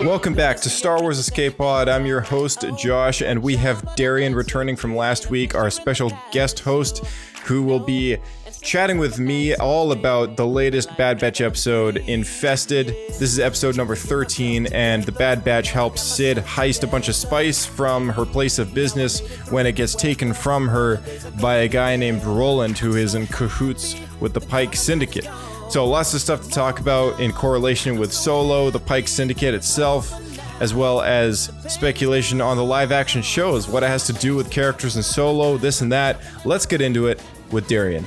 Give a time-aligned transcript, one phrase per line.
[0.00, 1.88] Welcome back to Star Wars Escape Pod.
[1.88, 6.60] I'm your host, Josh, and we have Darian returning from last week, our special guest
[6.60, 7.06] host,
[7.44, 8.18] who will be
[8.60, 12.88] chatting with me all about the latest Bad Batch episode, Infested.
[12.88, 17.14] This is episode number 13, and the Bad Batch helps Cid heist a bunch of
[17.14, 21.02] spice from her place of business when it gets taken from her
[21.40, 25.28] by a guy named Roland, who is in cahoots with the Pyke Syndicate.
[25.74, 30.12] So lots of stuff to talk about in correlation with Solo, the Pyke Syndicate itself,
[30.62, 34.52] as well as speculation on the live action shows, what it has to do with
[34.52, 36.20] characters in Solo, this and that.
[36.44, 38.04] Let's get into it with Darian.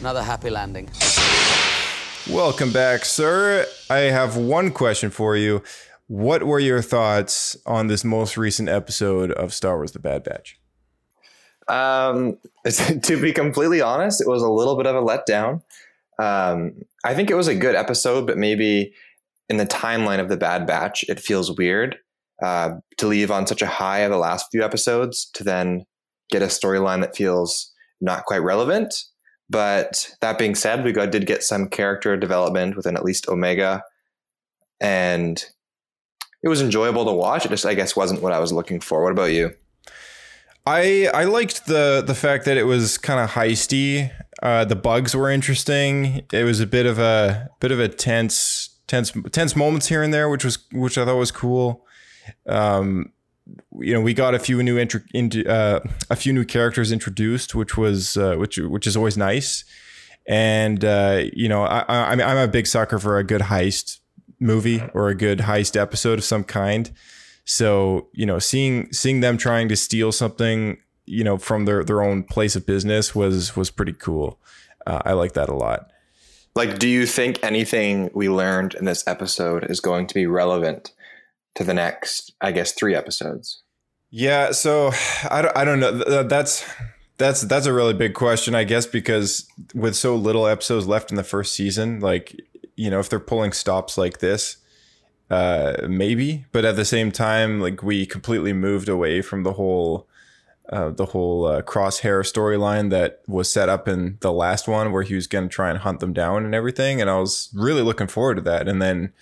[0.00, 0.88] Another happy landing.
[2.30, 3.66] Welcome back, sir.
[3.88, 5.62] I have one question for you.
[6.08, 10.58] What were your thoughts on this most recent episode of Star Wars The Bad Batch?
[11.68, 12.38] Um,
[13.02, 15.62] to be completely honest, it was a little bit of a letdown.
[16.20, 18.92] Um, I think it was a good episode, but maybe
[19.48, 21.96] in the timeline of the Bad Batch, it feels weird
[22.42, 25.84] uh, to leave on such a high of the last few episodes to then
[26.28, 28.94] get a storyline that feels not quite relevant.
[29.48, 33.82] But that being said, we got, did get some character development within at least Omega,
[34.80, 35.44] and
[36.42, 37.46] it was enjoyable to watch.
[37.46, 39.02] It just, I guess, wasn't what I was looking for.
[39.02, 39.54] What about you?
[40.66, 44.10] I I liked the the fact that it was kind of heisty.
[44.42, 46.26] Uh, the bugs were interesting.
[46.32, 50.12] It was a bit of a bit of a tense tense tense moments here and
[50.12, 51.86] there, which was which I thought was cool.
[52.48, 53.12] Um,
[53.78, 55.80] you know, we got a few new intro, into uh,
[56.10, 59.64] a few new characters introduced, which was uh, which which is always nice.
[60.26, 64.00] And uh, you know, I, I I'm a big sucker for a good heist
[64.40, 66.90] movie or a good heist episode of some kind.
[67.44, 72.02] So you know, seeing seeing them trying to steal something, you know, from their their
[72.02, 74.40] own place of business was was pretty cool.
[74.86, 75.90] Uh, I like that a lot.
[76.54, 80.92] Like, do you think anything we learned in this episode is going to be relevant
[81.56, 83.62] to the next, I guess, three episodes?
[84.10, 84.92] Yeah, so
[85.30, 86.22] I don't, I don't know.
[86.22, 86.64] That's
[87.18, 91.16] that's that's a really big question, I guess, because with so little episodes left in
[91.16, 92.40] the first season, like
[92.76, 94.58] you know, if they're pulling stops like this,
[95.30, 96.44] uh, maybe.
[96.52, 100.06] But at the same time, like we completely moved away from the whole.
[100.68, 105.04] Uh, the whole uh, crosshair storyline that was set up in the last one, where
[105.04, 107.82] he was going to try and hunt them down and everything, and I was really
[107.82, 108.66] looking forward to that.
[108.66, 109.12] And then,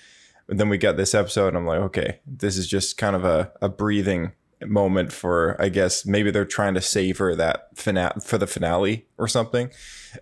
[0.48, 3.52] then we got this episode, and I'm like, okay, this is just kind of a,
[3.62, 4.32] a breathing
[4.64, 9.28] moment for I guess maybe they're trying to savor that finale for the finale or
[9.28, 9.70] something,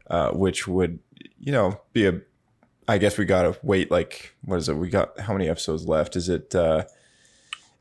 [0.08, 0.98] uh, which would
[1.38, 2.20] you know be a.
[2.88, 3.90] I guess we gotta wait.
[3.90, 4.76] Like what is it?
[4.76, 6.16] We got how many episodes left?
[6.16, 6.54] Is it?
[6.54, 6.84] uh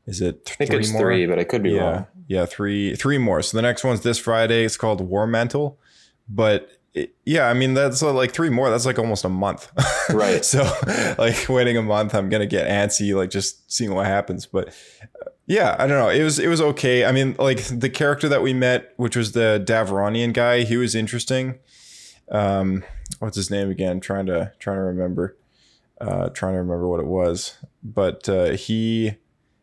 [0.06, 0.56] Is it?
[0.60, 2.06] I think it's three, but I could be yeah, wrong.
[2.28, 3.42] yeah, three, three more.
[3.42, 4.64] So the next one's this Friday.
[4.64, 5.78] It's called War Mantle,
[6.28, 6.70] but
[7.24, 8.70] yeah, I mean that's uh, like three more.
[8.70, 9.70] That's like almost a month,
[10.10, 10.44] Right.
[10.44, 10.62] so
[11.18, 14.46] like waiting a month, I'm gonna get antsy, like just seeing what happens.
[14.46, 16.08] But uh, yeah, I don't know.
[16.08, 17.04] It was it was okay.
[17.04, 20.94] I mean, like the character that we met, which was the Devaronian guy, he was
[20.94, 21.58] interesting.
[22.30, 22.84] Um,
[23.18, 24.00] what's his name again?
[24.00, 25.36] Trying to trying to remember,
[26.00, 27.56] uh, trying to remember what it was.
[27.82, 29.16] But uh, he,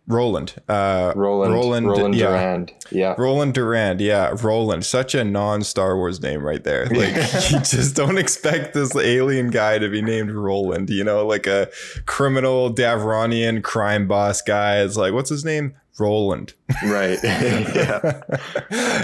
[0.09, 2.27] Roland, uh, Roland, Roland, Roland, yeah.
[2.27, 2.73] Durand.
[2.89, 3.15] Yeah.
[3.15, 6.87] Roland Durand, yeah, Roland, such a non-Star Wars name right there.
[6.99, 7.15] Like
[7.51, 11.69] you just don't expect this alien guy to be named Roland, you know, like a
[12.07, 14.81] criminal Devaronian crime boss guy.
[14.81, 15.75] It's like, what's his name?
[15.99, 16.53] Roland.
[16.85, 17.17] Right.
[17.23, 18.21] yeah.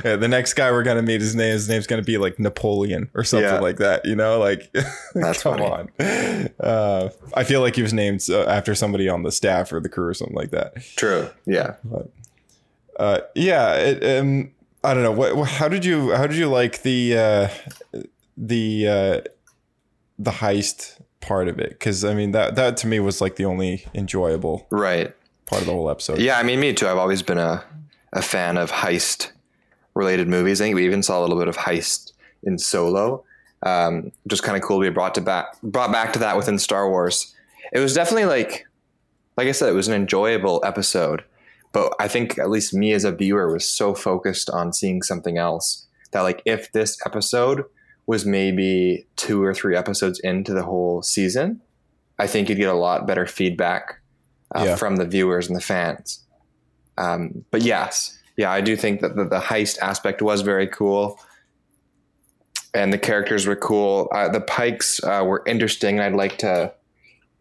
[0.05, 3.09] Yeah, the next guy we're gonna meet, his name, his name's gonna be like Napoleon
[3.15, 3.59] or something Yeah.
[3.59, 4.05] like that.
[4.05, 4.71] You know, like
[5.15, 5.65] That's come funny.
[5.99, 6.49] on.
[6.59, 9.89] Uh, I feel like he was named uh, after somebody on the staff or the
[9.89, 10.75] crew or something like that.
[10.95, 11.29] True.
[11.45, 11.75] Yeah.
[12.99, 14.51] uh yeah it, um
[14.83, 17.49] i don't know what what- how did you how did you like the uh
[18.37, 19.21] the uh
[20.17, 23.43] the heist part of it because i mean that that to me was like the
[23.45, 25.13] only enjoyable Right.
[25.45, 26.87] Part of the whole episode Yeah, I mean, me too.
[26.87, 27.63] I've always been a,
[28.13, 29.31] a fan of heist
[29.93, 30.61] related movies.
[30.61, 32.13] I think we even saw a little bit of heist
[32.43, 33.23] in Solo.
[33.63, 36.59] Um, just kind of cool to be brought to back brought back to that within
[36.59, 37.33] Star Wars.
[37.73, 38.67] It was definitely like
[39.37, 41.23] like I said, it was an enjoyable episode.
[41.71, 45.37] But I think at least me as a viewer was so focused on seeing something
[45.37, 47.65] else that like if this episode
[48.05, 51.59] was maybe two or three episodes into the whole season,
[52.17, 53.99] I think you'd get a lot better feedback
[54.53, 54.75] uh, Yeah.
[54.75, 56.23] from the viewers and the fans.
[56.97, 61.19] Um, but yes, yeah, I do think that the, the heist aspect was very cool,
[62.73, 64.09] and the characters were cool.
[64.13, 66.73] Uh, the Pykes uh, were interesting, I'd like to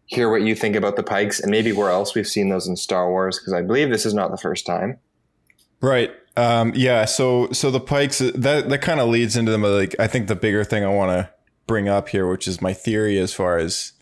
[0.05, 2.75] hear what you think about the Pykes and maybe where else we've seen those in
[2.75, 4.99] Star Wars because I believe this is not the first time.
[5.81, 6.11] Right.
[6.37, 7.05] Um, yeah.
[7.05, 10.35] So so the Pykes that that kind of leads into the like I think the
[10.35, 11.29] bigger thing I want to
[11.65, 13.93] bring up here, which is my theory as far as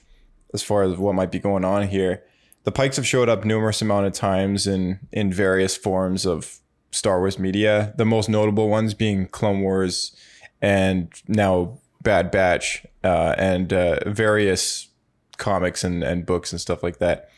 [0.54, 2.24] as far as what might be going on here.
[2.64, 6.60] The Pykes have showed up numerous amount of times in in various forms of
[6.92, 7.94] Star Wars media.
[7.98, 10.16] The most notable ones being Clone Wars
[10.62, 14.90] and now Bad Batch uh, and uh, various
[15.38, 17.30] comics and, and books and stuff like that.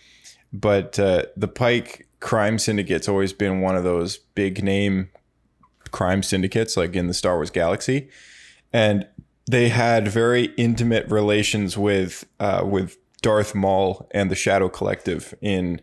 [0.53, 5.09] But uh, the Pyke crime syndicate's always been one of those big name
[5.91, 8.09] crime syndicates, like in the Star Wars galaxy,
[8.73, 9.07] and
[9.49, 15.81] they had very intimate relations with uh, with Darth Maul and the Shadow Collective in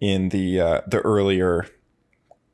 [0.00, 1.66] in the uh, the earlier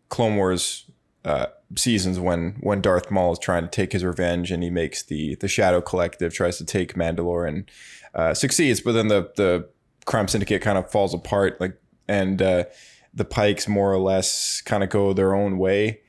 [0.09, 0.91] Clone Wars
[1.25, 1.47] uh,
[1.77, 5.37] seasons when when Darth Maul is trying to take his revenge and he makes the
[5.37, 7.71] the Shadow Collective tries to take Mandalore and
[8.17, 9.69] uh, succeeds, but then the the
[10.07, 12.65] crime syndicate kind of falls apart, like and uh,
[13.15, 16.01] the Pykes more or less kind of go their own way.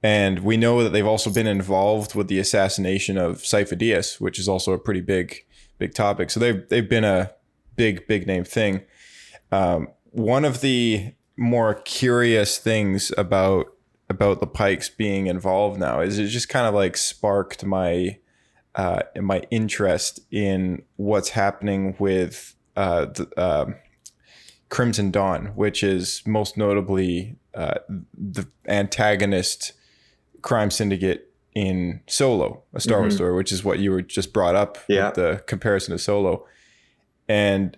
[0.00, 4.48] And we know that they've also been involved with the assassination of Sifo-Dyas, which is
[4.48, 5.44] also a pretty big
[5.78, 6.30] big topic.
[6.30, 7.32] So they've they've been a
[7.76, 8.82] big big name thing.
[9.52, 13.66] Um, one of the more curious things about
[14.10, 18.18] about the Pykes being involved now is it just kind of like sparked my
[18.74, 23.76] uh, my interest in what's happening with uh, the, um
[24.70, 27.74] Crimson Dawn, which is most notably uh,
[28.12, 29.72] the antagonist
[30.42, 34.56] crime syndicate in Solo, a Star Wars story, which is what you were just brought
[34.56, 35.06] up Yeah.
[35.06, 36.44] with the comparison to Solo.
[37.28, 37.76] And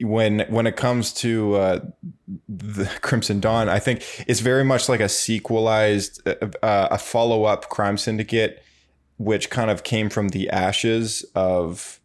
[0.00, 1.80] when when it comes to uh,
[2.48, 7.68] the Crimson Dawn, I think it's very much like a sequelized, uh, a follow up
[7.68, 8.62] crime syndicate,
[9.16, 12.00] which kind of came from the ashes of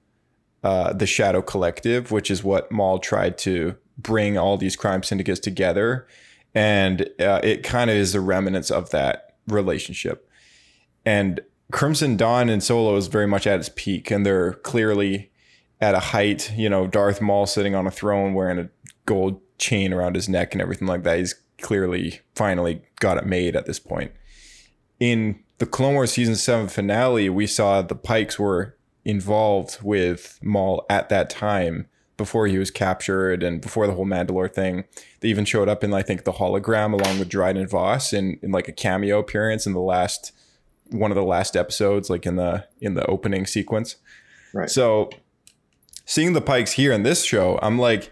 [0.64, 5.40] uh, the Shadow Collective, which is what Maul tried to bring all these crime syndicates
[5.40, 6.08] together,
[6.56, 10.28] and uh, it kind of is the remnants of that relationship.
[11.06, 11.42] And
[11.72, 15.32] Crimson Dawn and Solo is very much at its peak, and they're clearly
[15.82, 16.52] at a height.
[16.56, 18.70] You know, Darth Maul sitting on a throne wearing a
[19.06, 21.20] gold chain around his neck and everything like that.
[21.20, 24.12] He's clearly finally got it made at this point.
[25.00, 28.76] In the Clone Wars season seven finale, we saw the Pykes were
[29.06, 31.88] involved with Maul at that time
[32.18, 34.86] before he was captured and before the whole Mandalore thing.
[35.20, 38.52] They even showed up in I think the hologram along with Dryden Voss in, in
[38.52, 40.32] like a cameo appearance in the last
[40.90, 43.98] one of the last episodes, like in the in the opening sequence.
[44.54, 44.70] Right.
[44.70, 45.10] So
[46.06, 48.12] seeing the Pykes here in this show, I'm like,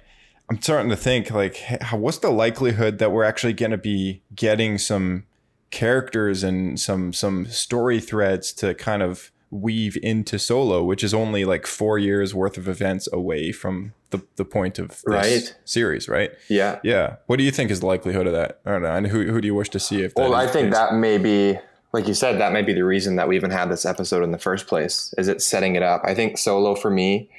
[0.50, 1.58] I'm starting to think like,
[1.92, 5.26] what's the likelihood that we're actually going to be getting some
[5.72, 11.44] characters and some some story threads to kind of weave into Solo, which is only
[11.46, 15.56] like four years worth of events away from the the point of this Right.
[15.66, 16.32] series, right?
[16.50, 16.80] Yeah.
[16.84, 17.16] Yeah.
[17.28, 18.60] What do you think is the likelihood of that?
[18.66, 18.94] I don't know.
[18.94, 21.18] And who who do you wish to see if that Well, I think that may
[21.18, 21.58] be,
[21.94, 24.32] like you said, that may be the reason that we even had this episode in
[24.32, 25.14] the first place.
[25.18, 26.02] Is it setting it up?
[26.06, 27.30] I think Solo for me,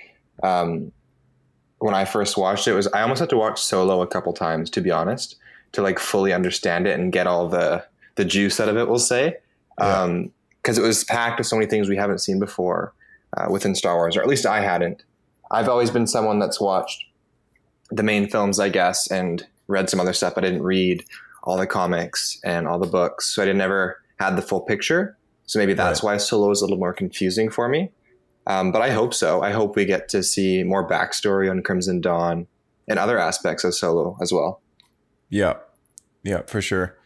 [0.42, 0.92] um,
[1.78, 4.70] when I first watched it, was I almost had to watch Solo a couple times
[4.70, 5.36] to be honest
[5.72, 7.84] to like fully understand it and get all the
[8.14, 8.88] the juice out of it.
[8.88, 9.38] We'll say,
[9.76, 12.92] because it was packed with so many things we haven't seen before
[13.36, 15.02] uh, within Star Wars, or at least I hadn't.
[15.50, 17.04] I've always been someone that's watched
[17.90, 20.34] the main films, I guess, and read some other stuff.
[20.36, 21.04] I didn't read
[21.42, 25.16] all the comics and all the books, so I never had the full picture.
[25.46, 27.90] So maybe that's why Solo is a little more confusing for me.
[28.46, 29.42] Um, but I hope so.
[29.42, 32.46] I hope we get to see more backstory on Crimson Dawn
[32.88, 34.60] and other aspects of Solo as well.
[35.28, 35.54] Yeah,
[36.24, 36.96] yeah, for sure.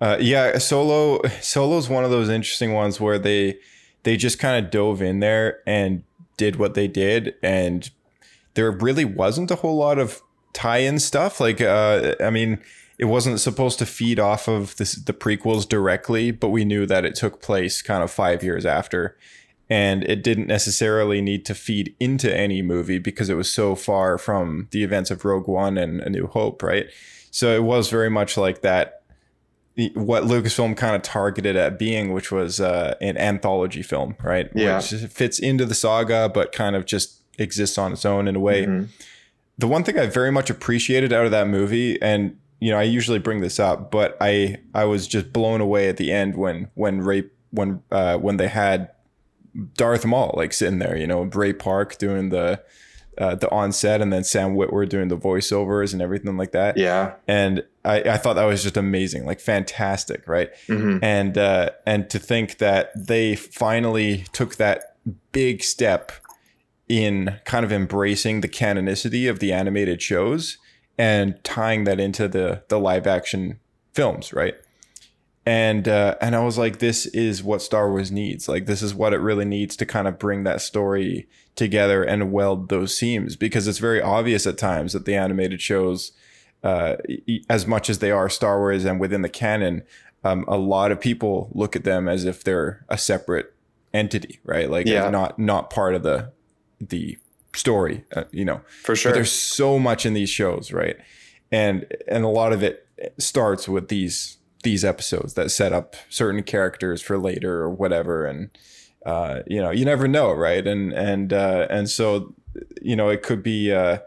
[0.00, 3.58] Uh, yeah, Solo Solo's one of those interesting ones where they
[4.02, 6.02] they just kind of dove in there and
[6.36, 7.90] did what they did, and
[8.54, 10.20] there really wasn't a whole lot of
[10.52, 11.40] tie-in stuff.
[11.40, 12.58] Like, uh, I mean,
[12.98, 17.04] it wasn't supposed to feed off of this, the prequels directly, but we knew that
[17.04, 19.16] it took place kind of five years after.
[19.68, 24.16] And it didn't necessarily need to feed into any movie because it was so far
[24.16, 26.86] from the events of Rogue One and A New Hope, right?
[27.32, 29.02] So it was very much like that
[29.94, 34.48] what Lucasfilm kind of targeted at being, which was uh, an anthology film, right?
[34.54, 34.76] Yeah.
[34.76, 38.40] Which fits into the saga, but kind of just exists on its own in a
[38.40, 38.64] way.
[38.64, 38.88] Mhm.
[39.58, 42.84] The one thing I very much appreciated out of that movie, and you know, I
[42.84, 46.68] usually bring this up, but I I was just blown away at the end when
[46.74, 48.90] when Ray when uh, when they had
[49.74, 52.62] Darth Maul like sitting there, you know, Ray Park doing the
[53.18, 57.14] uh, the onset, and then Sam Witwer doing the voiceovers and everything like that Yeah.
[57.26, 60.50] and I, I thought that was just amazing, like fantastic, right?
[60.68, 60.98] Mhm.
[61.02, 64.96] And uh, and to think that they finally took that
[65.32, 66.12] big step
[66.88, 70.58] in kind of embracing the canonicity of the animated shows
[70.98, 73.58] and tying that into the the live action
[73.94, 74.54] films, right?
[75.46, 78.48] And uh, and I was like, this is what Star Wars needs.
[78.48, 82.32] Like, this is what it really needs to kind of bring that story together and
[82.32, 86.12] weld those seams because it's very obvious at times that the animated shows
[86.62, 86.96] uh,
[87.48, 89.84] as much as they are Star Wars and within the canon,
[90.24, 93.54] um, a lot of people look at them as if they're a separate
[93.94, 94.68] entity, right?
[94.68, 95.08] Like Yeah.
[95.10, 96.32] not not part of the
[96.80, 97.18] the
[97.54, 98.62] story, uh, you know.
[98.82, 99.12] For sure.
[99.12, 100.96] But there's so much in these shows, right?
[101.52, 102.86] And and a lot of it
[103.18, 104.35] starts with these
[104.66, 108.50] these episodes that set up certain characters for later or whatever, and
[109.06, 110.66] uh, you know you never know, right?
[110.66, 112.34] And and uh, and so
[112.82, 113.72] you know it could be.
[113.72, 113.98] Uh,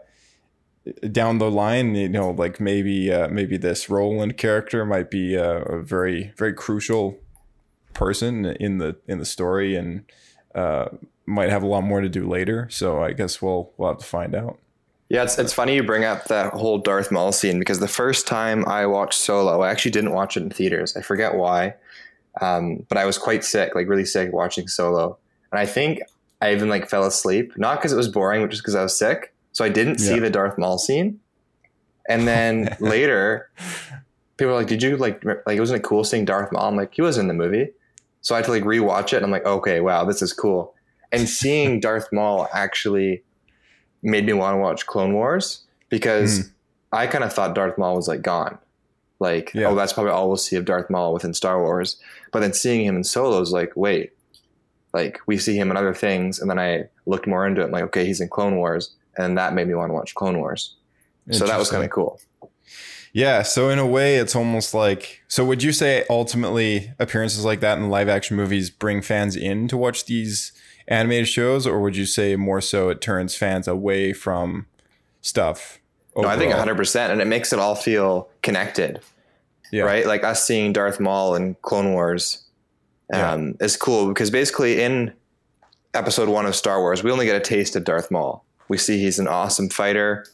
[1.12, 5.62] down the line, you know, like maybe uh, maybe this Roland character might be a,
[5.62, 7.18] a very very crucial
[7.92, 10.04] person in the in the story, and
[10.54, 10.86] uh,
[11.26, 12.66] might have a lot more to do later.
[12.70, 14.58] So I guess we'll we'll have to find out.
[15.10, 18.26] Yeah, it's, it's funny you bring up that whole Darth Maul scene because the first
[18.28, 20.96] time I watched Solo, I actually didn't watch it in theaters.
[20.96, 21.74] I forget why,
[22.40, 25.18] um, but I was quite sick, like really sick watching Solo,
[25.50, 26.00] and I think
[26.40, 28.96] I even like fell asleep, not because it was boring, but just because I was
[28.96, 29.34] sick.
[29.52, 30.20] So I didn't see Yeah.
[30.20, 31.18] the Darth Maul scene,
[32.08, 33.50] and then later,
[34.36, 36.94] people were like, "Did you like like wasn't it cool seeing Darth Maul?" I'm like,
[36.94, 37.70] "He was in the movie,"
[38.20, 40.72] so I had to like rewatch it, and I'm like, "Okay, wow, this is cool."
[41.10, 43.24] And seeing Darth Maul actually
[44.02, 46.46] made me want to watch Clone Wars because hmm.
[46.92, 48.58] I kind of thought Darth Maul was like gone.
[49.18, 49.68] Like, Yeah.
[49.68, 51.98] oh, that's probably all we'll see of Darth Maul within Star Wars.
[52.32, 54.12] But then seeing him in Solo is like, wait,
[54.94, 56.38] like we see him in other things.
[56.40, 57.66] And then I looked more into it.
[57.66, 58.94] I'm like, okay, he's in Clone Wars.
[59.16, 60.76] And that made me want to watch Clone Wars.
[61.30, 62.20] So that was kind of cool.
[63.12, 65.22] Yeah, so in a way, it's almost like.
[65.26, 69.66] So, would you say ultimately appearances like that in live action movies bring fans in
[69.68, 70.52] to watch these
[70.90, 74.66] animated shows, or would you say more so it turns fans away from
[75.22, 75.78] stuff?
[76.16, 77.10] No, I think 100%.
[77.10, 79.00] And it makes it all feel connected.
[79.72, 79.84] Yeah.
[79.84, 80.04] right?
[80.04, 82.44] Like us seeing Darth Maul in Clone Wars
[83.14, 85.12] um, is cool because basically in
[85.94, 88.44] episode one of Star Wars, we only get a taste of Darth Maul.
[88.68, 90.26] We see he's an awesome fighter,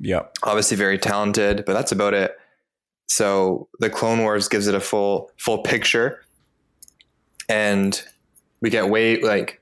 [0.00, 0.22] Yeah.
[0.42, 2.36] obviously very talented, but that's about it.
[3.06, 6.20] So the Clone Wars gives it a full full picture,
[7.48, 8.02] and
[8.60, 9.60] we get way like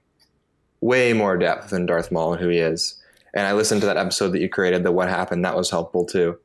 [0.80, 2.96] way more depth than Darth Maul and who he is.
[3.34, 5.44] And I listened to that episode that you created, the What Happened.
[5.44, 6.38] That was helpful too.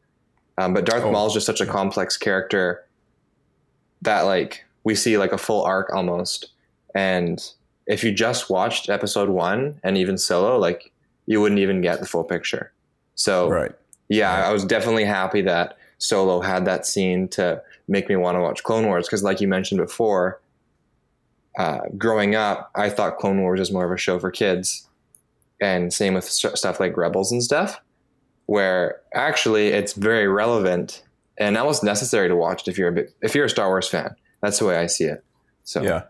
[0.58, 1.12] Um, but Darth Oh.
[1.12, 2.86] Maul is just such a complex character
[4.02, 6.50] that like we see like a full arc almost.
[6.94, 7.44] And
[7.88, 10.92] if you just watched episode one and even solo, like
[11.26, 12.72] you wouldn't even get the full picture.
[13.16, 13.72] So Right.
[14.10, 18.42] yeah, I was definitely happy that Solo had that scene to make me want to
[18.42, 20.40] watch Clone Wars because, like you mentioned before,
[21.58, 24.88] uh, growing up, I thought Clone Wars was more of a show for kids,
[25.62, 27.82] and same with st- stuff like Rebels and stuff,
[28.46, 31.04] where actually it's very relevant
[31.38, 33.88] and almost necessary to watch it if you're a bit, if you're a Star Wars
[33.88, 34.16] fan.
[34.42, 35.24] That's the way I see it.
[35.64, 36.04] So Yeah.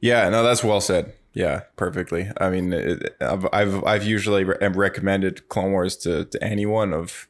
[0.00, 1.14] Yeah, no, that's well said.
[1.32, 2.30] Yeah, perfectly.
[2.40, 7.28] I mean, it, I've, I've I've usually re- recommended Clone Wars to, to anyone of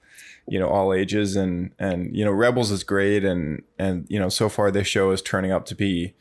[0.49, 4.29] you know all ages, and and you know Rebels is great, and and you know
[4.29, 6.15] so far this show is turning out to be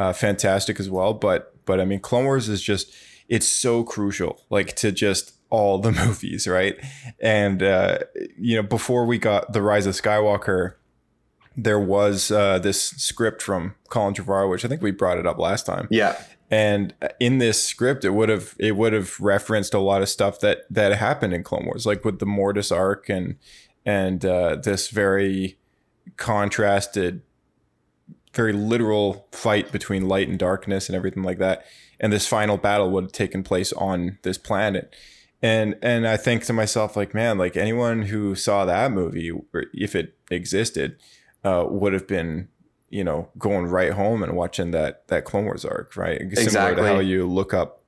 [0.00, 1.12] uh, fantastic as well.
[1.14, 2.92] But but I mean, Clone Wars is just
[3.28, 6.76] it's so crucial, like to just all the movies, right?
[7.20, 7.98] And uh,
[8.38, 10.74] you know before we got the Rise of Skywalker
[11.56, 15.38] there was uh, this script from Colin Trevorrow, which I think we brought it up
[15.38, 15.88] last time.
[15.90, 16.16] yeah,
[16.50, 20.40] And in this script, it would have it would have referenced a lot of stuff
[20.40, 23.36] that that happened in Clone Wars, like with the Mortis arc and
[23.84, 25.58] and uh, this very
[26.16, 27.22] contrasted,
[28.32, 31.64] very literal fight between light and darkness and everything like that.
[31.98, 34.94] And this final battle would have taken place on this planet.
[35.42, 39.64] And and I think to myself, like, man, like anyone who saw that movie, or
[39.72, 40.96] if it existed,
[41.44, 42.48] uh, would have been,
[42.90, 46.18] you know, going right home and watching that that Clone Wars arc, right?
[46.20, 46.82] Similar Exactly.
[46.82, 47.82] to how you look up,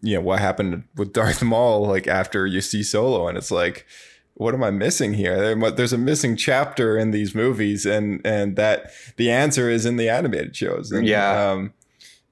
[0.00, 3.86] you know, what happened with Darth Maul, like after you see Solo, and it's like,
[4.34, 5.54] what am I missing here?
[5.70, 10.08] There's a missing chapter in these movies, and and that the answer is in the
[10.08, 10.90] animated shows.
[10.90, 11.50] And, Yeah.
[11.52, 11.72] um,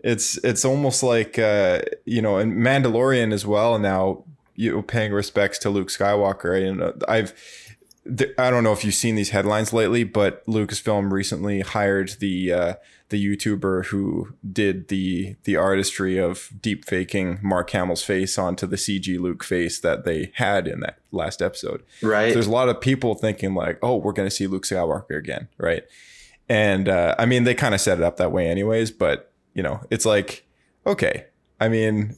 [0.01, 3.79] it's it's almost like uh, you know, in Mandalorian as well.
[3.79, 4.25] Now
[4.57, 6.61] you know, paying respects to Luke Skywalker.
[6.61, 7.33] You know, I've
[8.07, 12.75] I don't know if you've seen these headlines lately, but Lucasfilm recently hired the uh,
[13.11, 18.75] the YouTuber who did the the artistry of deep faking Mark Hamill's face onto the
[18.75, 21.85] CG Luke face that they had in that last episode.
[22.03, 22.31] Right.
[22.31, 25.17] So There's a lot of people thinking like, oh, we're going to see Luke Skywalker
[25.17, 25.85] again, right?
[26.49, 28.91] And uh, I mean, they kind of set it up that way, anyways.
[28.91, 30.45] But you know, it's like,
[30.87, 31.27] okay,
[31.61, 32.17] I mean,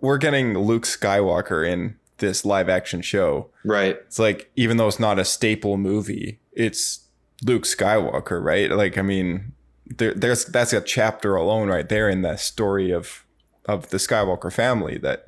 [0.00, 3.50] we're getting Luke Skywalker in this live action show.
[3.64, 3.96] right.
[4.06, 7.08] It's like, even though it's not a staple movie, it's
[7.44, 8.70] Luke Skywalker, right?
[8.70, 9.52] Like, I mean,
[9.86, 13.24] there, there's that's a chapter alone right there in that story of
[13.66, 15.26] of the Skywalker family that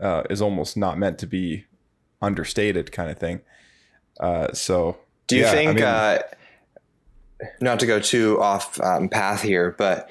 [0.00, 1.64] uh, is almost not meant to be
[2.22, 3.40] understated, kind of thing.
[4.20, 6.18] Uh, so, Do you yeah, I think, mean- uh,
[7.60, 10.10] not to go too off um, path here, but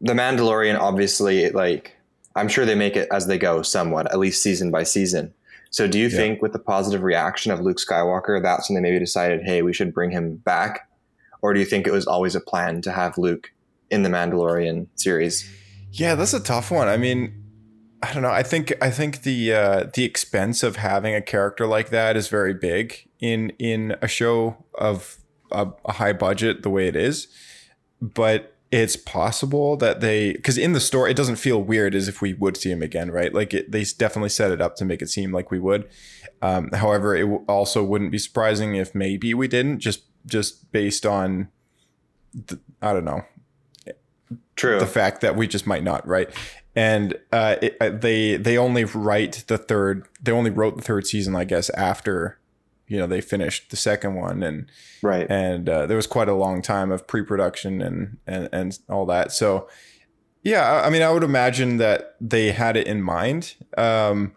[0.00, 1.96] the Mandalorian, obviously, like
[2.36, 5.34] I'm sure they make it as they go, somewhat, at least season by season.
[5.70, 6.16] So, do you Yeah.
[6.16, 9.72] think with the positive reaction of Luke Skywalker, that's when they maybe decided, hey, we
[9.72, 10.88] should bring him back,
[11.42, 13.52] or do you think it was always a plan to have Luke
[13.90, 15.48] in the Mandalorian series?
[15.92, 16.88] Yeah, that's a tough one.
[16.88, 17.34] I mean,
[18.02, 18.30] I don't know.
[18.30, 22.28] I think I think the uh, the expense of having a character like that is
[22.28, 25.18] very big in in a show of
[25.52, 27.28] a, a high budget the way it is.
[28.00, 32.22] But it's possible that they because in the story it doesn't feel weird as if
[32.22, 33.34] we would see him again, right?
[33.34, 35.88] Like it, they definitely set it up to make it seem like we would.
[36.40, 41.04] Um, however, it w- also wouldn't be surprising if maybe we didn't just just based
[41.04, 41.48] on
[42.32, 43.24] the, I don't know
[44.54, 44.78] True.
[44.78, 46.30] the fact that we just might not, right?
[46.76, 50.06] And uh, it, uh, they they only write the third.
[50.22, 52.38] They only wrote the third season, I guess, after
[52.90, 54.66] you know they finished the second one, and
[55.00, 55.26] right.
[55.30, 59.32] and uh, there was quite a long time of pre-production and and and all that.
[59.32, 59.68] So
[60.42, 63.54] yeah, I mean, I would imagine that they had it in mind.
[63.78, 64.32] Um,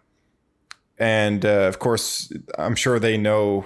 [0.99, 3.65] and uh, of course, I'm sure they know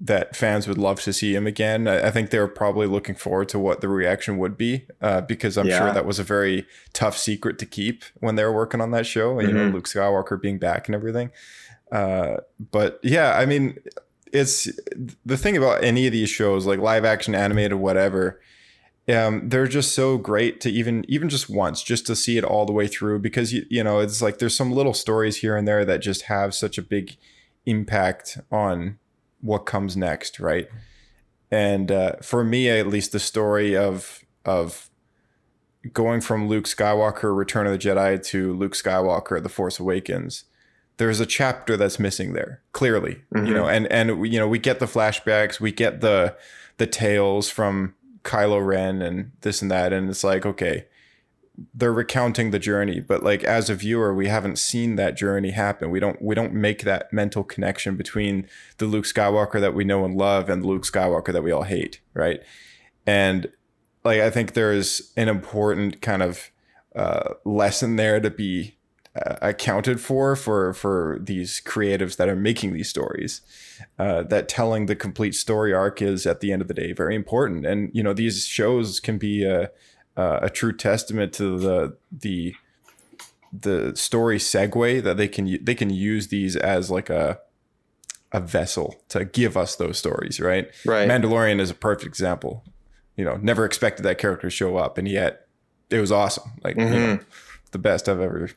[0.00, 1.88] that fans would love to see him again.
[1.88, 5.56] I, I think they're probably looking forward to what the reaction would be uh, because
[5.58, 5.78] I'm Yeah.
[5.78, 9.06] sure that was a very tough secret to keep when they were working on that
[9.06, 9.40] show.
[9.40, 9.72] And you know, Mhm.
[9.72, 11.30] Luke Skywalker being back and everything.
[11.90, 12.36] Uh,
[12.70, 13.78] but yeah, I mean,
[14.32, 14.68] it's
[15.24, 18.40] the thing about any of these shows, like live action, animated, whatever.
[19.08, 22.66] Um, they're just so great to even even just once, just to see it all
[22.66, 25.66] the way through, because you you know it's like there's some little stories here and
[25.66, 27.16] there that just have such a big
[27.64, 28.98] impact on
[29.40, 30.68] what comes next, right?
[31.50, 34.90] And uh, for me, at least, the story of of
[35.92, 40.44] going from Luke Skywalker, Return of the Jedi, to Luke Skywalker, The Force Awakens,
[40.98, 43.22] there's a chapter that's missing there, clearly.
[43.34, 46.36] You know, and and you know we get the flashbacks, we get the
[46.76, 50.86] the tales from Kylo Ren and this and that, and it's like okay,
[51.74, 55.90] they're recounting the journey, but like as a viewer, we haven't seen that journey happen.
[55.90, 60.04] We don't we don't make that mental connection between the Luke Skywalker that we know
[60.04, 62.40] and love and the Luke Skywalker that we all hate, right?
[63.06, 63.50] And
[64.04, 66.50] like I think there's an important kind of
[66.94, 68.77] uh, lesson there to be
[69.26, 73.40] uh, accounted for for for these creatives that are making these stories.
[73.98, 77.14] Uh, that telling the complete story arc is at the end of the day very
[77.14, 79.70] important, and you know these shows can be a
[80.16, 82.54] a true testament to the the
[83.52, 87.38] the story segue that they can they can use these as like a
[88.32, 90.68] a vessel to give us those stories, right?
[90.84, 91.08] Right.
[91.08, 92.64] Mandalorian is a perfect example.
[93.16, 95.46] You know, never expected that character to show up, and yet
[95.90, 96.52] it was awesome.
[96.62, 97.18] Like you know,
[97.68, 98.50] the best I've ever.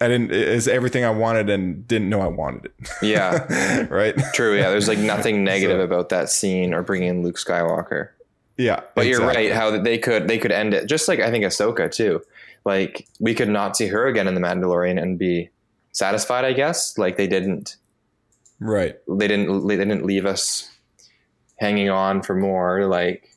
[0.00, 0.32] I didn't.
[0.32, 2.88] It's everything I wanted, and didn't know I wanted it.
[3.02, 3.86] Yeah.
[3.90, 4.16] right.
[4.34, 4.56] True.
[4.56, 4.70] Yeah.
[4.70, 8.08] There's like nothing negative about that scene or bringing in Luke Skywalker.
[8.56, 8.80] Yeah.
[8.94, 9.52] But you're right.
[9.52, 12.22] How they could they could end it just like I think Ahsoka too.
[12.64, 15.50] Like we could not see her again in the Mandalorian and be
[15.92, 16.44] satisfied.
[16.44, 17.76] I guess like they didn't
[18.60, 18.96] Right.
[19.08, 20.68] they didn't they didn't leave us
[21.56, 22.86] hanging on for more.
[22.86, 23.30] Like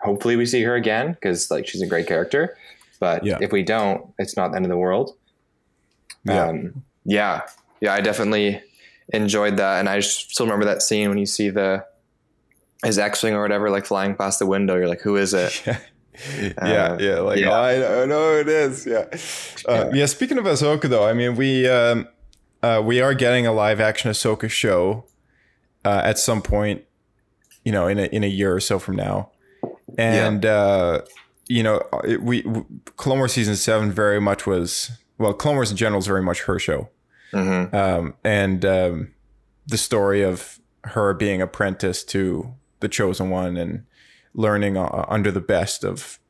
[0.00, 2.56] hopefully we see her again because like she's a great character.
[3.00, 3.38] But Yeah.
[3.40, 5.16] if we don't, it's not the end of the world.
[6.24, 6.46] Yeah.
[6.48, 7.42] Um, yeah,
[7.80, 8.62] yeah, I definitely
[9.12, 11.84] enjoyed that, and I just still remember that scene when you see the
[12.84, 14.76] his X-wing or whatever like flying past the window.
[14.76, 15.62] You're like, who is it?
[15.66, 15.78] yeah,
[16.62, 17.18] yeah, yeah.
[17.20, 17.50] Like yeah.
[17.50, 18.86] I, I know it is.
[18.86, 19.06] Yeah.
[19.66, 20.06] Uh, yeah.
[20.06, 22.06] Speaking of Ahsoka, though, I mean, we um,
[22.62, 25.04] uh, we are getting a live action Ahsoka show
[25.84, 26.84] uh, at some point.
[27.64, 29.30] You know, in a in a year or so from now,
[29.98, 31.02] and uh,
[31.50, 32.64] you know, it, we, we
[32.96, 36.42] Clone Wars season seven very much was well, Clone Wars in general is very much
[36.42, 36.88] her show.
[37.32, 37.74] Mhm.
[37.74, 39.14] Um, and um,
[39.66, 43.84] the story of her being apprenticed to the chosen one and
[44.32, 46.20] learning uh, under the best of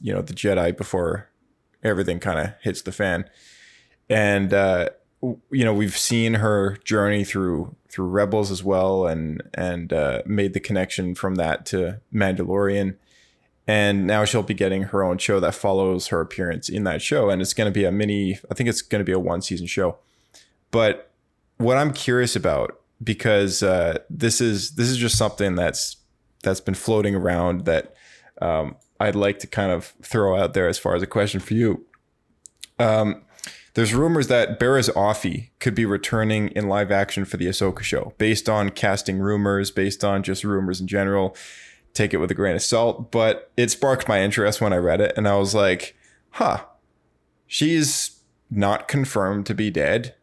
[0.00, 1.30] you know the Jedi before
[1.84, 3.30] everything kind of hits the fan.
[4.10, 4.88] And uh,
[5.22, 10.54] you know we've seen her journey through through Rebels as well, and and uh, made
[10.54, 12.96] the connection from that to Mandalorian.
[13.68, 17.30] And now she'll be getting her own show that follows her appearance in that show,
[17.30, 18.38] and it's going to be a mini.
[18.50, 19.98] I think it's going to be a one season show.
[20.70, 21.10] But
[21.56, 25.96] what I'm curious about because uh, this is this is just something that's
[26.42, 27.94] that's been floating around that
[28.40, 31.54] um, I'd like to kind of throw out there as far as a question for
[31.54, 31.84] you.
[32.78, 33.22] Um,
[33.74, 38.14] there's rumors that Barriss Offee could be returning in live action for the Ahsoka show,
[38.16, 41.36] based on casting rumors, based on just rumors in general.
[41.96, 45.00] Take it with a grain of salt, but it sparked my interest when I read
[45.00, 45.96] it, and I was like,
[46.32, 46.64] "Huh,
[47.46, 50.14] she's not confirmed to be dead."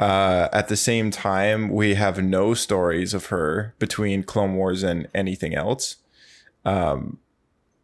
[0.00, 5.06] Uh, at the same time, we have no stories of her between Clone Wars and
[5.14, 5.96] anything else.
[6.64, 7.18] Um,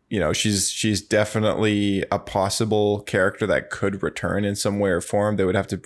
[0.09, 5.01] you know, she's she's definitely a possible character that could return in some way or
[5.03, 5.37] form.
[5.37, 5.81] They would have to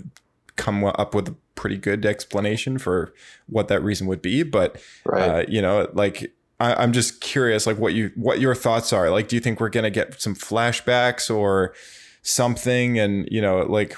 [0.57, 3.13] come up with a pretty good explanation for
[3.49, 4.45] what that reason would be.
[4.45, 5.29] But Right.
[5.29, 9.11] uh, you know, like I, I'm just curious, like what you what your thoughts are.
[9.11, 11.75] Like, do you think we're gonna get some flashbacks or
[12.23, 12.99] something?
[12.99, 13.95] And you know, like,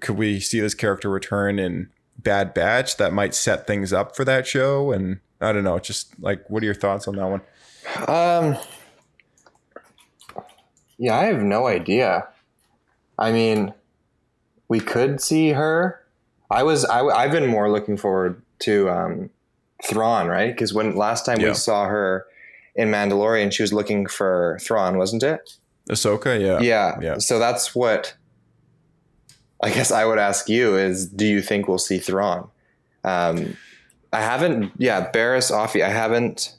[0.00, 4.24] could we see this character return in Bad Batch that might set things up for
[4.24, 4.92] that show?
[4.92, 7.40] And I don't know, just like, what are your thoughts on that one?
[8.08, 8.56] Um,
[10.98, 12.28] yeah, I have no idea.
[13.18, 13.72] I mean,
[14.68, 16.02] we could see her.
[16.50, 19.30] I was I, I've been more looking forward to um,
[19.84, 20.52] Thrawn, right?
[20.52, 21.48] Because when last time Yeah.
[21.48, 22.26] we saw her
[22.74, 25.50] in Mandalorian, she was looking for Thrawn, wasn't it?
[25.90, 26.98] Ahsoka, yeah, Yeah.
[27.00, 27.18] yeah.
[27.18, 28.14] So that's what
[29.62, 32.48] I guess I would ask you is do you think we'll see Thrawn?
[33.04, 33.56] Um,
[34.12, 36.54] I haven't, yeah, Barriss Offee, I haven't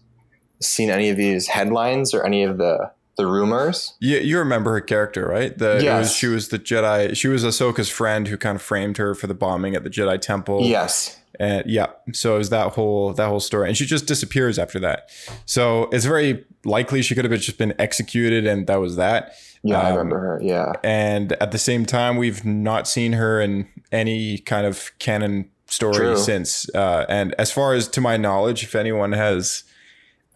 [0.61, 3.93] seen any of these headlines or any of the, the rumors.
[3.99, 5.55] You, you remember her character, right?
[5.55, 7.15] The it was, she was the Jedi.
[7.15, 10.19] She was Ahsoka's friend who kind of framed her for the bombing at the Jedi
[10.19, 10.63] Temple.
[10.63, 11.19] Yes.
[11.39, 14.79] And yeah, so it was that whole that whole story, and she just disappears after
[14.79, 15.09] that.
[15.45, 19.33] So it's very likely she could have just been executed, and that was that.
[19.63, 20.39] Yeah, I Um, remember her.
[20.41, 20.73] Yeah.
[20.83, 25.95] And at the same time, we've not seen her in any kind of canon story
[25.95, 26.17] True.
[26.17, 26.69] since.
[26.73, 29.63] Uh, and as far as to my knowledge, if anyone has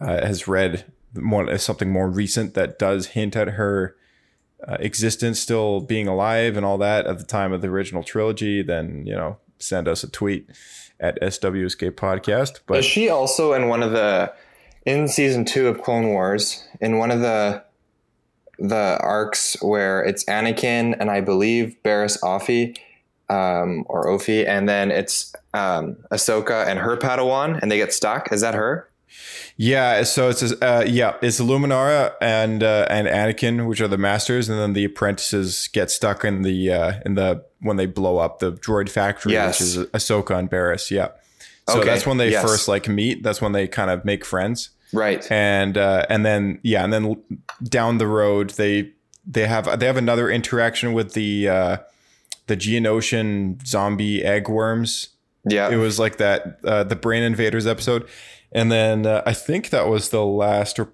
[0.00, 0.84] uh, has read
[1.14, 3.96] more something more recent that does hint at her
[4.66, 8.62] uh, existence still being alive and all that at the time of the original trilogy,
[8.62, 10.48] then you know send us a tweet
[11.02, 12.60] at SW Escape Podcast.
[12.66, 14.32] But Is she also in one of the
[14.86, 17.62] in season two of Clone Wars in one of the
[18.58, 22.76] the arcs where it's Anakin and I believe Barriss Offee
[23.28, 28.32] um, or Ophi, and then it's um, Ahsoka and her Padawan, and they get stuck.
[28.32, 28.88] Is that her?
[29.56, 34.48] Yeah, so it's uh, yeah, it's Luminara and uh, and Anakin, which are the masters,
[34.48, 38.38] and then the apprentices get stuck in the uh, in the when they blow up
[38.40, 39.60] the droid factory, Yes.
[39.60, 40.90] which is Ahsoka and Barriss.
[40.90, 41.08] Yeah,
[41.68, 42.42] so Okay, that's when they yes.
[42.44, 43.22] first like meet.
[43.22, 45.26] That's when they kind of make friends, Right.
[45.30, 47.16] and uh, and then yeah, and then
[47.62, 48.90] down the road they
[49.26, 51.76] they have they have another interaction with the uh,
[52.48, 55.08] the Geonosian zombie egg worms
[55.48, 55.70] Yeah.
[55.70, 58.08] it was like that uh, the brain invaders episode
[58.50, 60.88] and then uh, i think that was the last or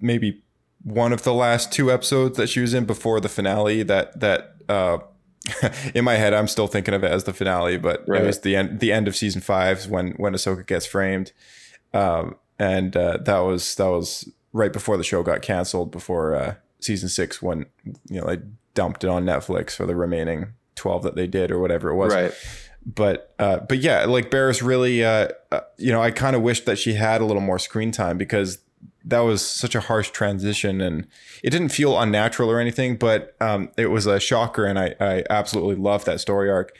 [0.00, 0.42] maybe
[0.82, 4.54] one of the last two episodes that she was in before the finale that that
[4.68, 4.98] uh,
[5.94, 8.22] in my head i'm still thinking of it as the finale but Right.
[8.22, 11.32] it was the end the end of season five when when ahsoka gets framed
[11.92, 16.54] um, and uh, that was that was right before the show got canceled before uh,
[16.80, 17.66] season six when
[18.08, 18.38] you know they
[18.74, 22.12] dumped it on netflix for the remaining 12 that they did or whatever it was
[22.14, 22.32] right.
[22.86, 26.64] but uh, but yeah, like Barriss really, uh, uh, you know, I kind of wish
[26.66, 28.58] that she had a little more screen time because
[29.04, 31.06] that was such a harsh transition and
[31.42, 35.24] it didn't feel unnatural or anything, but um, it was a shocker and I, I
[35.28, 36.74] absolutely loved that story arc.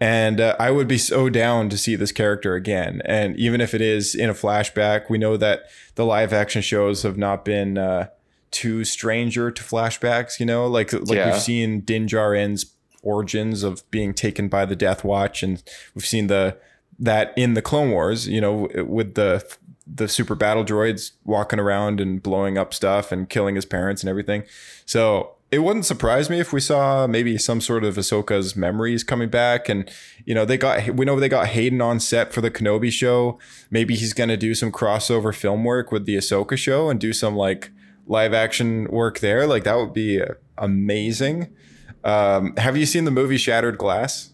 [0.00, 3.02] And uh, I would be so down to see this character again.
[3.04, 5.64] And even if it is in a flashback, we know that
[5.96, 8.06] the live action shows have not been uh,
[8.52, 10.38] too stranger to flashbacks.
[10.38, 11.32] You know, like like Yeah.
[11.32, 12.66] we've seen Din Djarin's
[13.02, 15.62] origins of being taken by the Death Watch, and
[15.96, 16.56] we've seen the
[16.98, 18.28] that in the Clone Wars.
[18.28, 19.44] You know, with the
[19.86, 24.10] the super battle droids walking around and blowing up stuff and killing his parents and
[24.10, 24.44] everything.
[24.84, 29.30] So it wouldn't surprise me if we saw maybe some sort of Ahsoka's memories coming
[29.30, 29.68] back.
[29.68, 29.90] And
[30.26, 33.38] you know, they got we know they got Hayden on set for the Kenobi show.
[33.70, 37.34] Maybe he's gonna do some crossover film work with the Ahsoka show and do some
[37.34, 37.70] like
[38.06, 39.46] live action work there.
[39.46, 40.22] Like that would be
[40.58, 41.54] amazing.
[42.04, 44.32] Um, have you seen the movie Shattered Glass?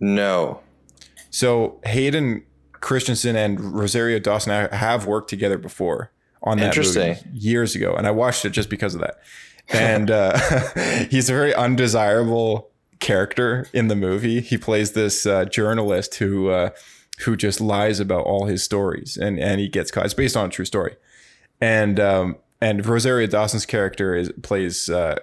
[0.00, 0.60] No.
[1.36, 6.10] So Hayden Christensen and Rosario Dawson have worked together before
[6.42, 9.18] on that movie years ago, and I watched it just because of that.
[9.68, 10.38] And uh,
[11.10, 12.70] he's a very undesirable
[13.00, 14.40] character in the movie.
[14.40, 16.70] He plays this uh, journalist who uh,
[17.18, 20.06] who just lies about all his stories, and and he gets caught.
[20.06, 20.96] It's based on a true story,
[21.60, 24.88] and um, and Rosario Dawson's character is plays.
[24.88, 25.18] Uh,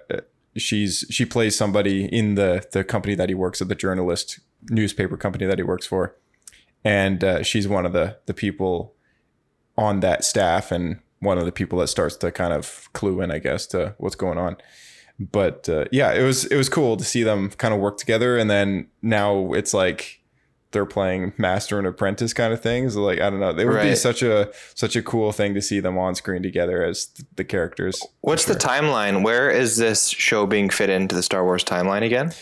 [0.58, 5.18] she's she plays somebody in the the company that he works at, the journalist newspaper
[5.18, 6.16] company that he works for,
[6.84, 8.94] and uh, she's one of the the people
[9.78, 13.32] on that staff and one of the people that starts to kind of clue in,
[13.32, 14.58] I guess, to what's going on.
[15.20, 18.38] But uh, yeah, it was it was cool to see them kind of work together,
[18.38, 20.22] and then now it's like
[20.72, 22.96] they're playing master and apprentice kind of things.
[22.96, 25.80] Like I don't know, it would be such a such a cool thing to see
[25.80, 28.02] them on screen together as th- the characters.
[28.22, 29.24] What's the timeline?
[29.24, 32.34] Where is this show being fit into the Star Wars timeline again?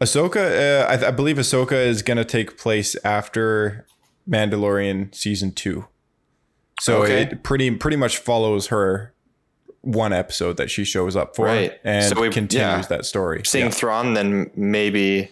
[0.00, 0.36] Ahsoka,
[0.82, 3.86] uh, I, I believe Ahsoka is going to take place after
[4.28, 5.86] Mandalorian season two.
[6.80, 7.22] So Okay.
[7.22, 9.12] it pretty pretty much follows her
[9.82, 11.72] one episode that she shows up for, Right.
[11.84, 12.96] and So we- continues yeah.
[12.96, 13.42] that story.
[13.44, 13.70] Seeing Yeah.
[13.70, 15.30] Thrawn, then maybe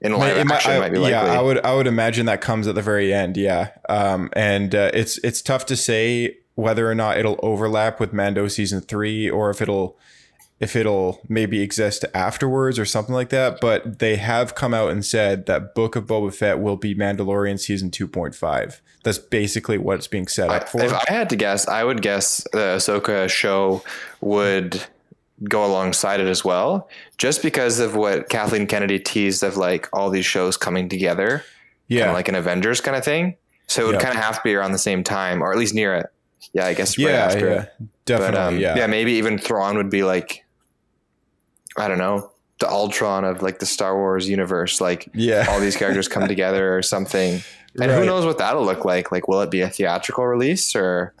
[0.00, 1.10] in live it might- action I- might be likely.
[1.12, 3.36] yeah, I would I would imagine that comes at the very end.
[3.36, 8.12] Yeah, um, and uh, it's it's tough to say whether or not it'll overlap with
[8.12, 9.96] Mando season three or if it'll
[10.60, 13.60] if it'll maybe exist afterwards or something like that.
[13.60, 17.58] But they have come out and said that Book of Boba Fett will be Mandalorian
[17.58, 18.80] season two point five.
[19.02, 20.82] That's basically what it's being set up for.
[20.82, 23.82] If I had to guess, I would guess the Ahsoka show
[24.20, 24.84] would
[25.48, 30.10] go alongside it as well, just because of what Kathleen Kennedy teased of like all
[30.10, 31.42] these shows coming together,
[31.88, 33.36] yeah, like an Avengers kind of thing.
[33.66, 34.00] So it would Yeah.
[34.02, 36.06] kind of have to be around the same time, or at least near it.
[36.52, 38.32] Yeah, I guess right yeah, after yeah, definitely.
[38.36, 40.44] But um, yeah, yeah, maybe even Thrawn would be like,
[41.76, 44.80] I don't know, the Ultron of like the Star Wars universe.
[44.80, 45.46] Like Yeah.
[45.48, 47.40] all these characters come together or something.
[47.80, 49.12] And who knows what that'll look like?
[49.12, 51.14] Like, will it be a theatrical release or?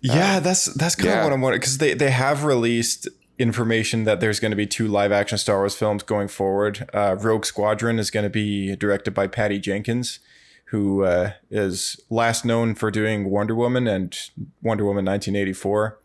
[0.00, 3.08] Yeah, that's that's kind of what I'm wondering because they they have released
[3.38, 6.88] information that there's going to be two live action Star Wars films going forward.
[6.94, 10.18] Uh, Rogue Squadron is going to be directed by Patty Jenkins,
[10.66, 14.18] who uh, is last known for doing Wonder Woman and
[14.62, 15.98] Wonder Woman 1984.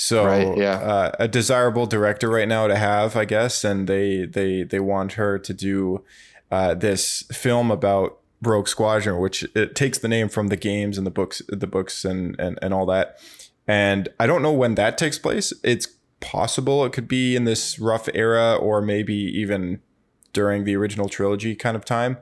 [0.00, 0.74] So Right, yeah.
[0.74, 5.14] uh, a desirable director right now to have, I guess, and they they they want
[5.14, 6.04] her to do
[6.52, 11.06] uh, this film about Rogue Squadron, which it takes the name from the games and
[11.06, 13.18] the books, the books and and and all that.
[13.66, 15.52] And I don't know when that takes place.
[15.64, 15.88] It's
[16.20, 19.80] possible it could be in this rough era, or maybe even
[20.32, 22.18] during the original trilogy kind of time.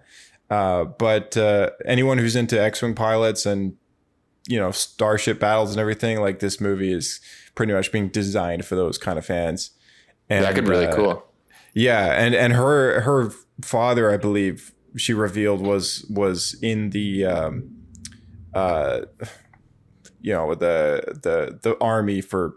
[0.48, 3.76] Uh, but uh, anyone who's into X-wing pilots and
[4.48, 7.20] you know starship battles and everything, like this movie is
[7.56, 9.72] pretty much being designed for those kind of fans.
[10.30, 11.26] And that could be really uh, cool.
[11.74, 17.76] yeah, and and her her father, I believe, she revealed was was in the um,
[18.54, 19.02] uh,
[20.20, 22.56] you know, the the the army for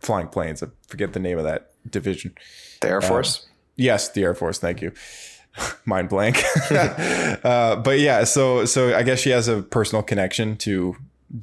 [0.00, 0.62] flying planes.
[0.62, 2.34] I forget the name of that division.
[2.80, 3.46] The Air Force.
[3.76, 4.58] Yes, the Air Force.
[4.58, 4.92] Thank you.
[5.84, 6.42] Mind blank.
[6.70, 10.96] uh, but yeah, so so I guess she has a personal connection to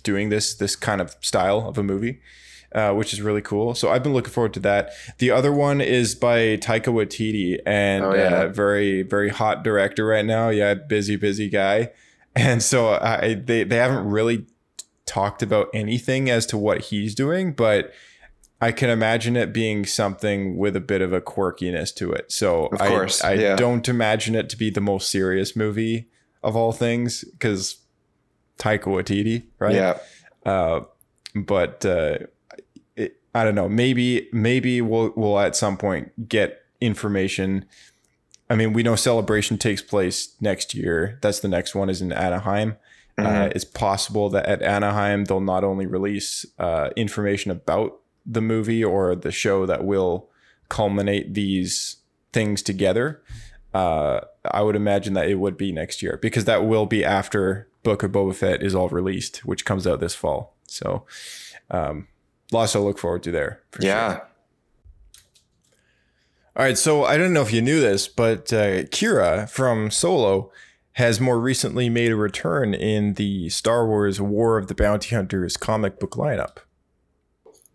[0.03, 2.19] doing this this kind of style of a movie,
[2.73, 3.73] uh, which is really cool.
[3.75, 4.91] So I've been looking forward to that.
[5.19, 8.43] The other one is by Taika Waititi, and Oh, yeah.
[8.43, 10.49] uh, very very hot director right now.
[10.49, 11.91] Yeah, busy busy guy.
[12.35, 14.45] And so I they they haven't really
[15.07, 17.91] talked about anything as to what he's doing, but
[18.61, 22.31] I can imagine it being something with a bit of a quirkiness to it.
[22.31, 23.55] So Of I, course, I yeah.
[23.55, 26.09] don't imagine it to be the most serious movie
[26.43, 27.77] of all things because
[28.57, 29.75] Taika Waititi, right?
[29.75, 29.97] Yeah.
[30.45, 30.81] Uh,
[31.35, 32.19] but uh,
[32.95, 33.69] it, I don't know.
[33.69, 37.65] Maybe maybe we'll we'll at some point get information.
[38.49, 41.19] I mean, we know Celebration takes place next year.
[41.21, 42.77] That's the next one is in Anaheim.
[43.17, 48.83] Uh, it's possible that at Anaheim they'll not only release uh, information about the movie
[48.83, 50.29] or the show that will
[50.69, 51.97] culminate these
[52.31, 53.23] things together.
[53.73, 57.66] Uh, I would imagine that it would be next year because that will be after
[57.87, 60.53] Book of Boba Fett is all released, which comes out this fall.
[60.67, 61.05] So,
[61.71, 62.09] um,
[62.51, 63.61] lots to look forward to there.
[63.71, 63.89] for sure.
[63.89, 64.19] Yeah.
[66.57, 70.51] All right, so I don't know if you knew this, but uh, Qi'ra from Solo
[70.93, 75.55] has more recently made a return in the Star Wars War of the Bounty Hunters
[75.55, 76.57] comic book lineup.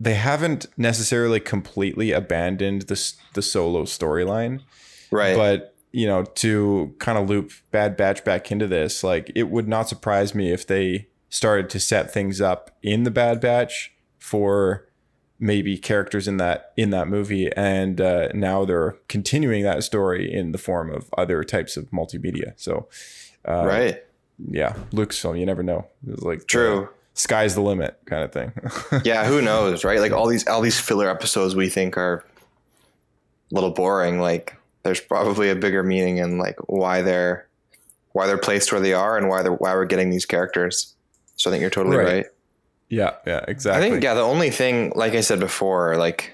[0.01, 4.61] They haven't necessarily completely abandoned the the Solo storyline,
[5.13, 5.37] Right.
[5.37, 9.69] but you know, to kind of loop Bad Batch back into this, like it would
[9.69, 14.89] not surprise me if they started to set things up in the Bad Batch for
[15.39, 20.53] maybe characters in that in that movie, and uh, now they're continuing that story in
[20.53, 22.53] the form of other types of multimedia.
[22.57, 22.89] So
[23.47, 24.05] Uh, right.
[24.51, 25.39] Yeah, Lucasfilm.
[25.39, 25.87] You never know.
[26.07, 26.85] It's like True.
[26.85, 28.53] uh, sky's the limit kind of thing.
[29.05, 30.01] yeah, who knows, right?
[30.01, 32.25] Like all these all these filler episodes we think are
[33.51, 34.21] a little boring.
[34.21, 37.49] Like there's probably a bigger meaning in like why they're
[38.13, 40.95] why they're placed where they are and why they're why we're getting these characters.
[41.37, 42.07] So I think you're totally Right.
[42.13, 42.27] right.
[42.89, 43.87] yeah, yeah, exactly.
[43.87, 46.33] I think yeah, the only thing, like I said before, like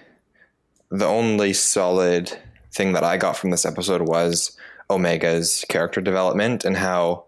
[0.91, 2.37] the only solid
[2.73, 4.57] thing that I got from this episode was
[4.91, 7.25] Omega's character development and how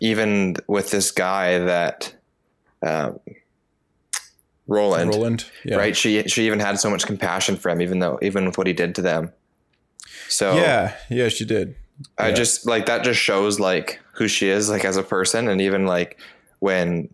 [0.00, 2.14] even with this guy that
[2.82, 3.18] um,
[4.66, 5.44] Roland, Roland.
[5.64, 5.76] Yeah.
[5.76, 5.96] right?
[5.96, 8.72] She she even had so much compassion for him, even though even with what he
[8.72, 9.32] did to them.
[10.28, 11.74] So Yeah, yeah, she did.
[12.18, 12.34] I Yeah.
[12.34, 15.86] just like that just shows like who she is like as a person and even
[15.86, 16.18] like
[16.60, 17.08] when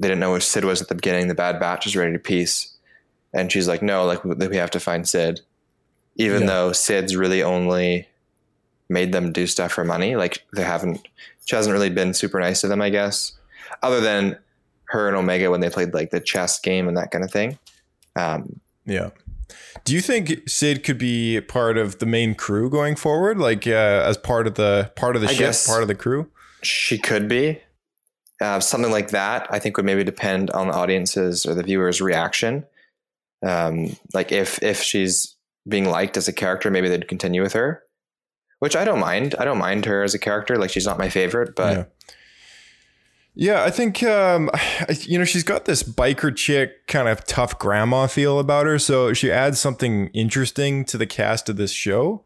[0.00, 2.18] they didn't know who Cid was at the beginning, the Bad Batch is ready to
[2.18, 2.74] peace.
[3.34, 5.40] And she's like, no, like we have to find Cid.
[6.16, 6.46] Even Yeah.
[6.48, 8.08] though Cid's really only
[8.88, 10.16] made them do stuff for money.
[10.16, 11.06] Like they haven't
[11.46, 13.32] she hasn't really been super nice to them, I guess.
[13.82, 14.38] Other than
[14.90, 17.58] her and Omega when they played like the chess game and that kind of thing.
[18.16, 19.10] Um, Yeah.
[19.84, 24.04] Do you think Cid could be part of the main crew going forward, like uh,
[24.06, 26.30] as part of the part of the I ship, part of the crew?
[26.62, 27.62] She could be.
[28.40, 32.00] Uh, something like that, I think, would maybe depend on the audience's or the viewer's
[32.00, 32.64] reaction.
[33.44, 37.82] Um, like if if she's being liked as a character, maybe they'd continue with her,
[38.58, 39.34] which I don't mind.
[39.38, 40.56] I don't mind her as a character.
[40.56, 41.84] Like she's not my favorite, but yeah.
[43.40, 44.50] Yeah, I think um,
[45.00, 49.12] you know she's got this biker chick kind of tough grandma feel about her, so
[49.12, 52.24] she adds something interesting to the cast of this show,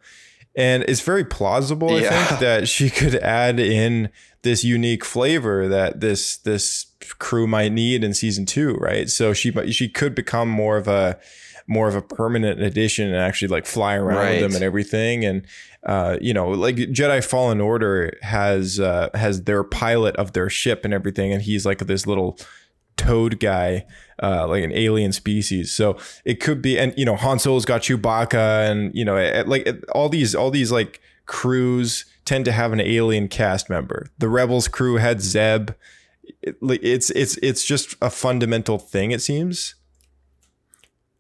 [0.57, 1.94] and it's very plausible.
[1.94, 4.09] I think that she could add in
[4.40, 6.87] this unique flavor that this this
[7.18, 9.11] crew might need in season two, right?
[9.11, 11.18] So she she could become more of a
[11.66, 15.46] more of a permanent addition and actually like fly around with them and everything and
[15.85, 20.85] uh, you know, like Jedi Fallen Order has uh, has their pilot of their ship
[20.85, 22.38] and everything, and he's like this little
[22.96, 23.85] toad guy,
[24.22, 25.72] uh, like an alien species.
[25.72, 29.48] So it could be, and you know, Han Solo's got Chewbacca, and you know, it,
[29.48, 34.07] like it, all these all these like crews tend to have an alien cast member.
[34.18, 35.72] The Rebels crew had Zeb.
[36.42, 39.11] It- like, it's it's it's just a fundamental thing.
[39.11, 39.75] It seems.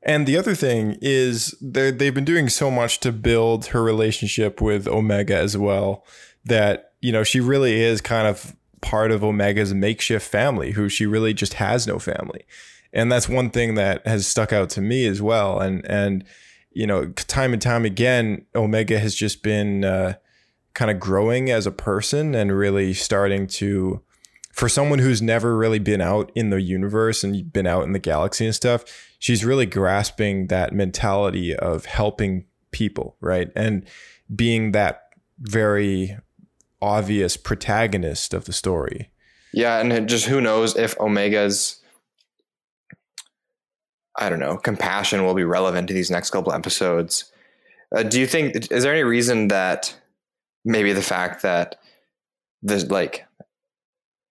[0.04, 4.60] And the other thing is they they've been doing so much to build her relationship
[4.60, 6.04] with Omega as well
[6.44, 11.06] that you know she really is kind of part of Omega's makeshift family who she
[11.06, 12.44] really just has no family.
[12.92, 16.24] And that's one thing that has stuck out to me as well and and
[16.72, 20.14] you know time and time again Omega has just been uh,
[20.74, 24.02] kind of growing as a person and really starting to
[24.52, 27.98] for someone who's never really been out in the universe and been out in the
[27.98, 28.84] galaxy and stuff,
[29.22, 33.52] she's really grasping that mentality of helping people, right?
[33.54, 33.86] And
[34.34, 35.04] being that
[35.38, 36.18] very
[36.82, 39.12] obvious protagonist of the story.
[39.52, 41.80] yeah, and just who knows if Omega's
[44.18, 47.32] I don't know compassion will be relevant to these next couple episodes.
[47.94, 49.96] Uh, do you think is there any reason that
[50.64, 51.76] maybe the fact that
[52.62, 53.24] the like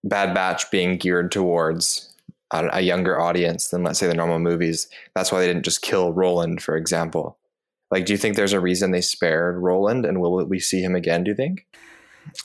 [0.04, 2.11] Bad Batch being geared towards
[2.52, 6.14] a, younger audience than let's say the normal movies, that's why they didn't just kill
[6.14, 7.38] Roland, for example.
[7.90, 10.96] Like, do you think there's a reason they spared Roland, and will we see him
[10.96, 11.24] again?
[11.24, 11.66] Do you think?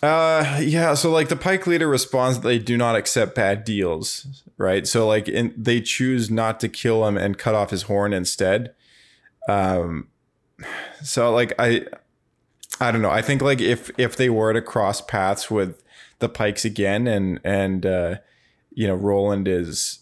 [0.02, 0.94] Uh, yeah.
[0.94, 4.86] So like the Pyke leader responds they do not accept bad deals, right?
[4.86, 8.74] So like in, they choose not to kill him and cut off his horn instead.
[9.48, 10.08] Um,
[11.02, 11.86] so like I,
[12.80, 13.10] I don't know.
[13.10, 15.82] I think like if if they were to cross paths with
[16.18, 18.16] the Pykes again and and uh,
[18.76, 19.98] you know Roland is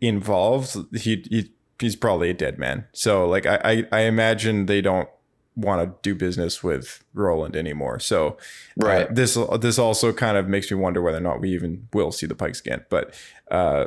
[0.00, 2.86] involved, he, he he's probably a dead man.
[2.92, 5.08] So like I I, I imagine they don't
[5.56, 8.00] want to do business with Roland anymore.
[8.00, 8.36] So
[8.76, 9.08] Right.
[9.08, 12.10] uh, this this also kind of makes me wonder whether or not we even will
[12.10, 12.84] see the Pykes again.
[12.88, 13.14] But
[13.50, 13.86] uh,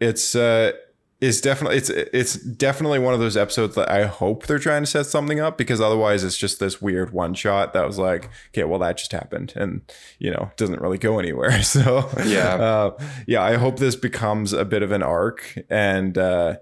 [0.00, 0.72] it's uh,
[1.20, 4.86] it's definitely it's it's definitely one of those episodes that I hope they're trying to
[4.86, 8.64] set something up because otherwise it's just this weird one shot that was like, okay,
[8.64, 9.80] well that just happened and
[10.18, 11.60] you know doesn't really go anywhere.
[11.62, 12.54] So Yeah.
[12.54, 16.16] uh, yeah, I hope this becomes a bit of an arc and.
[16.18, 16.56] Uh,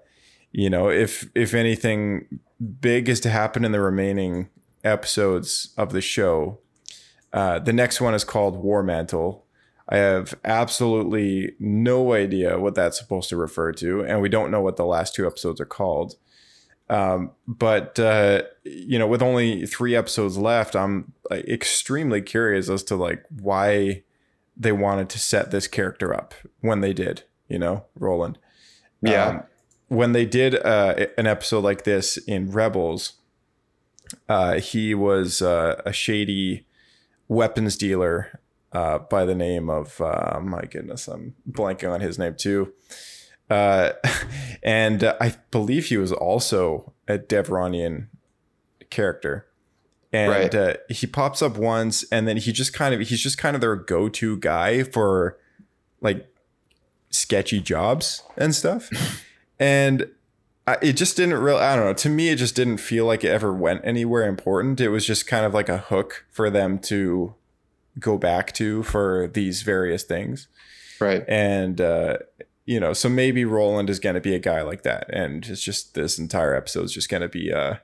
[0.52, 2.40] you know, if if anything
[2.80, 4.48] big is to happen in the remaining
[4.84, 6.60] episodes of the show,
[7.34, 9.44] uh, the next one is called War Mantle.
[9.88, 14.60] I have absolutely no idea what that's supposed to refer to, and we don't know
[14.60, 16.16] what the last two episodes are called.
[16.88, 22.82] Um, but uh, you know, with only three episodes left, I'm like, extremely curious as
[22.84, 24.02] to like why
[24.56, 27.22] they wanted to set this character up when they did.
[27.48, 28.38] You know, Roland
[29.02, 29.26] Yeah.
[29.26, 29.42] um,
[29.88, 33.12] when they did uh, an episode like this in Rebels,
[34.28, 36.66] uh, he was uh, a shady
[37.28, 38.40] weapons dealer
[38.76, 42.72] uh, by the name of uh, my goodness, I'm blanking on his name too.
[43.48, 43.92] Uh,
[44.62, 48.08] and uh, I believe he was also a Devaronian
[48.90, 49.46] character.
[50.12, 50.54] And Right.
[50.54, 53.60] uh, he pops up once, and then he just kind of he's just kind of
[53.60, 55.38] their go-to guy for
[56.02, 56.28] like
[57.10, 58.90] sketchy jobs and stuff.
[59.58, 60.10] and
[60.66, 63.22] I, it just didn't really i don't know to me it just didn't feel like
[63.22, 66.80] it ever went anywhere important it was just kind of like a hook for them
[66.90, 67.34] to
[67.98, 70.48] go back to for these various things
[71.00, 71.24] Right.
[71.28, 72.18] and uh
[72.64, 75.62] you know so maybe roland is going to be a guy like that and it's
[75.62, 77.80] just this entire episode is just going to be a,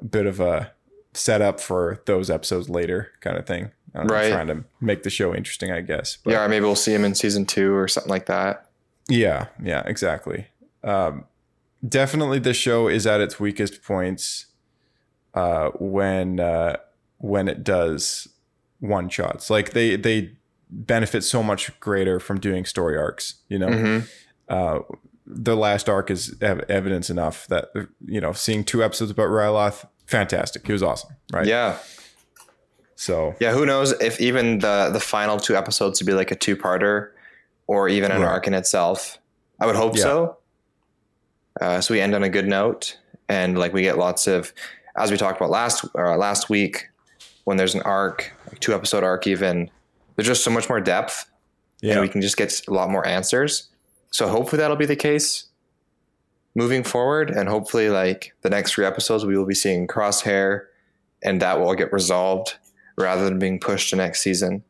[0.00, 0.72] a bit of a
[1.12, 4.30] setup for those episodes later kind of thing I don't Right.
[4.30, 7.14] trying to make the show interesting i guess but yeah, maybe we'll see him in
[7.14, 8.68] season two or something like that.
[9.08, 10.48] yeah, yeah, exactly.
[10.84, 11.24] Um,
[11.86, 14.46] definitely, the show is at its weakest points
[15.34, 16.76] uh, when uh,
[17.18, 18.28] when it does
[18.80, 19.50] one shots.
[19.50, 20.32] Like they they
[20.70, 23.34] benefit so much greater from doing story arcs.
[23.48, 24.08] You know, Mhm.
[24.48, 24.80] uh,
[25.26, 27.68] the last arc is ev- evidence enough that
[28.04, 30.66] you know seeing two episodes about Ryloth, fantastic.
[30.66, 31.46] He was awesome, right?
[31.46, 31.78] Yeah.
[32.94, 36.36] So Yeah, who knows if even the the final two episodes to be like a
[36.36, 37.10] two parter
[37.66, 38.28] or even an Right.
[38.28, 39.18] arc in itself.
[39.60, 40.02] I would hope Yeah.
[40.02, 40.36] so.
[41.60, 42.98] Uh, so we end on a good note,
[43.28, 44.52] and like we get lots of,
[44.96, 46.88] as we talked about last uh, last week,
[47.44, 49.70] when there's an arc, like two episode arc, even
[50.14, 51.30] there's just so much more depth,
[51.80, 53.68] yeah, and we can just get a lot more answers.
[54.10, 55.46] So hopefully that'll be the case
[56.54, 60.66] moving forward, and hopefully like the next three episodes we will be seeing Crosshair,
[61.22, 62.56] and that will get resolved
[62.96, 64.64] rather than being pushed to next season.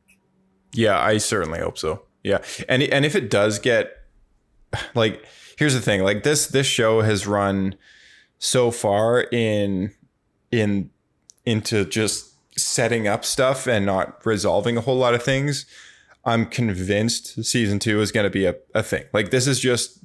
[0.72, 2.02] Yeah, I certainly hope so.
[2.22, 3.92] Yeah, and and if it does get
[4.94, 5.24] like,
[5.56, 7.76] here's the thing: like this this show has run
[8.38, 9.92] so far in
[10.50, 10.90] in
[11.44, 12.25] into just
[12.56, 15.66] setting up stuff and not resolving a whole lot of things.
[16.24, 19.04] I'm convinced season two is going to be a, a thing.
[19.12, 20.00] Like this is just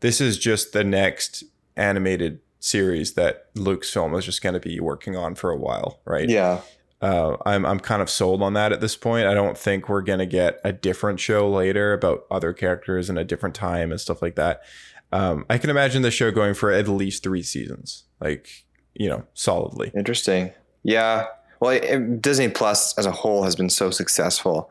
[0.00, 1.44] this is just the next
[1.76, 6.28] animated series that Lucasfilm is just going to be working on for a while, right?
[6.28, 6.60] Yeah,
[7.02, 9.26] uh, I'm I'm kind of sold on that at this point.
[9.26, 13.24] I don't think we're gonna get a different show later about other characters in a
[13.24, 14.62] different time and stuff like that.
[15.10, 19.24] Um, I can imagine the show going for at least three seasons, like you know,
[19.34, 19.90] solidly.
[19.96, 20.52] interesting.
[20.84, 21.26] Yeah.
[21.62, 24.68] Well, it- it- Disney Plus as a whole has been so successful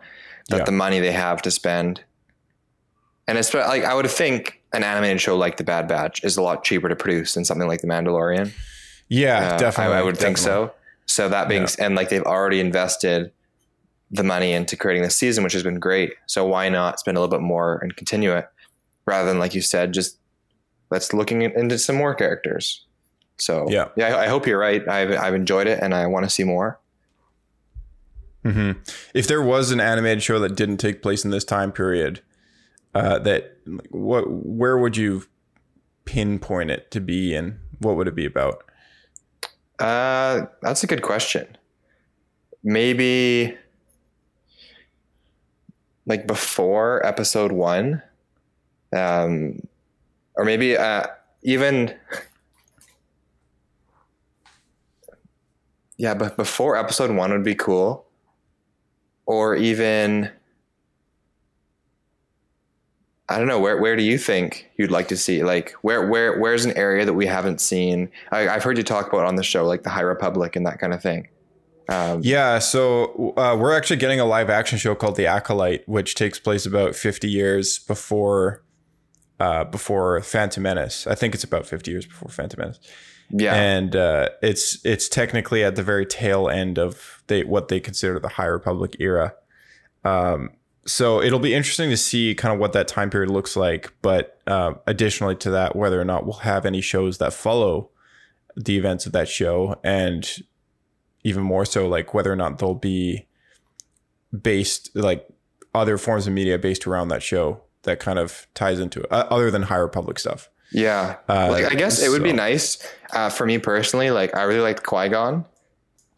[0.49, 0.63] that Yeah.
[0.65, 2.03] the money they have to spend,
[3.29, 6.41] and it's like I would think an animated show like The Bad Batch is a
[6.41, 8.51] lot cheaper to produce than something like The Mandalorian.
[9.07, 9.95] Yeah, Uh, definitely.
[9.95, 10.73] I, I would think so.
[11.05, 11.85] So that being Yeah.
[11.85, 13.31] and like they've already invested
[14.11, 16.13] the money into creating the season, which has been great.
[16.27, 18.49] So why not spend a little bit more and continue it
[19.05, 20.17] rather than like you said, just
[20.89, 22.85] let's looking into some more characters.
[23.41, 23.89] So Yeah.
[23.95, 24.87] yeah, I, I hope you're right.
[24.87, 26.79] I've I've enjoyed it and I want to see more.
[28.43, 28.71] hmm
[29.13, 32.21] If there was an animated show that didn't take place in this time period,
[32.93, 33.57] uh, that
[33.89, 35.23] what where would you
[36.05, 38.63] pinpoint it to be, and what would it be about?
[39.79, 41.57] Uh, that's a good question.
[42.63, 43.57] Maybe
[46.05, 48.01] like before episode one,
[48.95, 49.59] um,
[50.35, 51.07] or maybe uh,
[51.43, 51.95] even
[56.01, 58.07] yeah, but before episode one would be cool,
[59.27, 60.31] or even
[63.29, 66.39] I don't know where where do you think you'd like to see like where where
[66.39, 68.09] where's an area that we haven't seen?
[68.31, 70.79] I, I've heard you talk about on the show like the High Republic and that
[70.79, 71.27] kind of thing.
[71.87, 76.15] Um, Yeah, so uh, we're actually getting a live action show called The Acolyte, which
[76.15, 78.63] takes place about 50 years before
[79.41, 81.07] uh, before Phantom Menace.
[81.07, 82.79] I think it's about 50 years before Phantom Menace,
[83.31, 87.79] yeah, and uh, it's it's technically at the very tail end of they what they
[87.79, 89.33] consider the High Republic era.
[90.03, 90.51] Um,
[90.85, 93.91] so it'll be interesting to see kind of what that time period looks like.
[94.03, 97.89] But uh, additionally to that, whether or not we'll have any shows that follow
[98.55, 100.29] the events of that show, and
[101.23, 103.27] even more so, like whether or not they'll be
[104.39, 105.27] based like
[105.73, 109.27] other forms of media based around that show that kind of ties into it, uh,
[109.29, 110.49] other than High Republic stuff.
[110.71, 111.17] yeah.
[111.27, 112.77] Uh, like I guess it would be nice
[113.11, 114.11] uh, for me personally.
[114.11, 115.33] Like I really liked Qui Gon,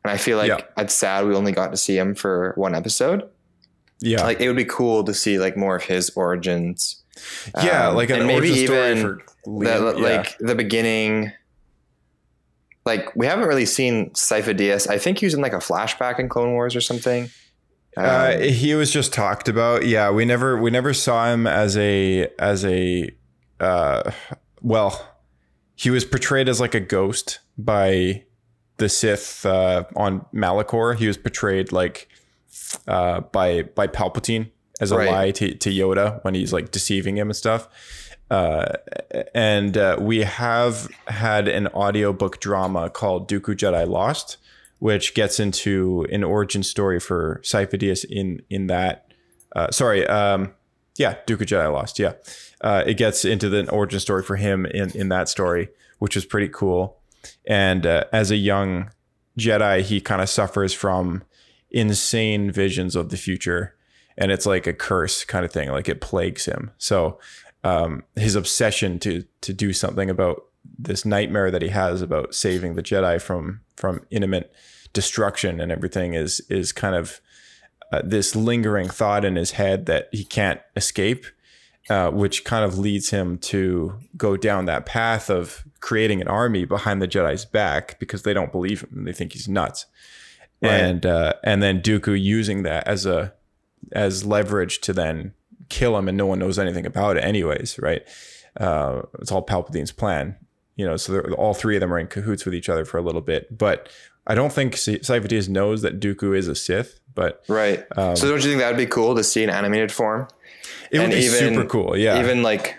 [0.04, 0.62] and I feel like Yeah.
[0.78, 3.30] it's sad we only got to see him for one episode.
[4.00, 7.02] Yeah, Like it would be cool to see like more of his origins.
[7.64, 10.04] yeah, um, like an maybe even for the, yeah.
[10.04, 11.32] like the beginning.
[12.86, 14.90] Like we haven't really seen Sifo-Dyas.
[14.90, 17.30] I think he was in like a flashback in Clone Wars or something.
[17.98, 19.86] Uh, Um, he was just talked about.
[19.86, 23.10] Yeah, we never we never saw him as a as a
[23.60, 24.12] uh
[24.62, 25.16] well,
[25.76, 28.24] he was portrayed as like a ghost by
[28.78, 30.96] the Sith uh, on Malachor.
[30.98, 32.08] He was portrayed like
[32.88, 34.50] uh, by by Palpatine
[34.82, 35.12] as a Right.
[35.12, 37.68] lie to, to Yoda when he's like deceiving him and stuff.
[38.32, 38.74] Uh,
[39.36, 44.38] and uh, we have had an audiobook drama called Dooku Jedi Lost,
[44.84, 49.08] which gets into an origin story for Sifo-Dyas in in that.
[49.56, 50.54] Uh, sorry, um,
[50.98, 52.00] yeah, Dooku Jedi Lost.
[52.00, 52.16] Yeah,
[52.60, 55.70] uh, it gets into the origin story for him in in that story,
[56.00, 56.98] which is pretty cool.
[57.48, 58.90] And uh, as a young
[59.40, 61.24] Jedi, he kind of suffers from
[61.72, 63.78] insane visions of the future,
[64.18, 65.72] and it's like a curse kind of thing.
[65.72, 66.72] Like it plagues him.
[66.78, 67.22] So
[67.64, 70.44] um, his obsession to to do something about
[70.78, 74.48] this nightmare that he has about saving the Jedi from from imminent
[74.94, 77.20] destruction and everything is is kind of
[77.92, 81.26] uh, this lingering thought in his head that he can't escape,
[81.90, 86.66] uh, which kind of leads him to go down that path of creating an army
[86.66, 89.86] behind the Jedi's back because they don't believe him; and they think he's nuts.
[90.62, 93.34] And uh, and then Dooku using that as a
[93.92, 95.34] as leverage to then
[95.70, 98.02] kill him, and no one knows anything about it, anyways, right?
[98.58, 100.38] Uh, it's all Palpatine's plan,
[100.76, 100.96] you know.
[100.98, 103.58] So all three of them are in cahoots with each other for a little bit,
[103.58, 103.90] but
[104.26, 107.84] I don't think Sifo-Dyas knows that Dooku is a Sith, but Right.
[107.98, 110.28] Um, so don't you think that would be cool to see an animated form?
[110.92, 111.98] it would be even- super cool.
[111.98, 112.78] Yeah, Even like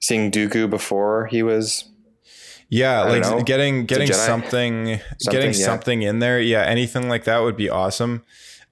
[0.00, 1.84] seeing Dooku before he was
[2.70, 3.42] yeah, like know.
[3.42, 5.64] getting getting something, Something, getting yeah.
[5.64, 6.40] something in there.
[6.40, 8.22] Yeah, anything like that would be awesome.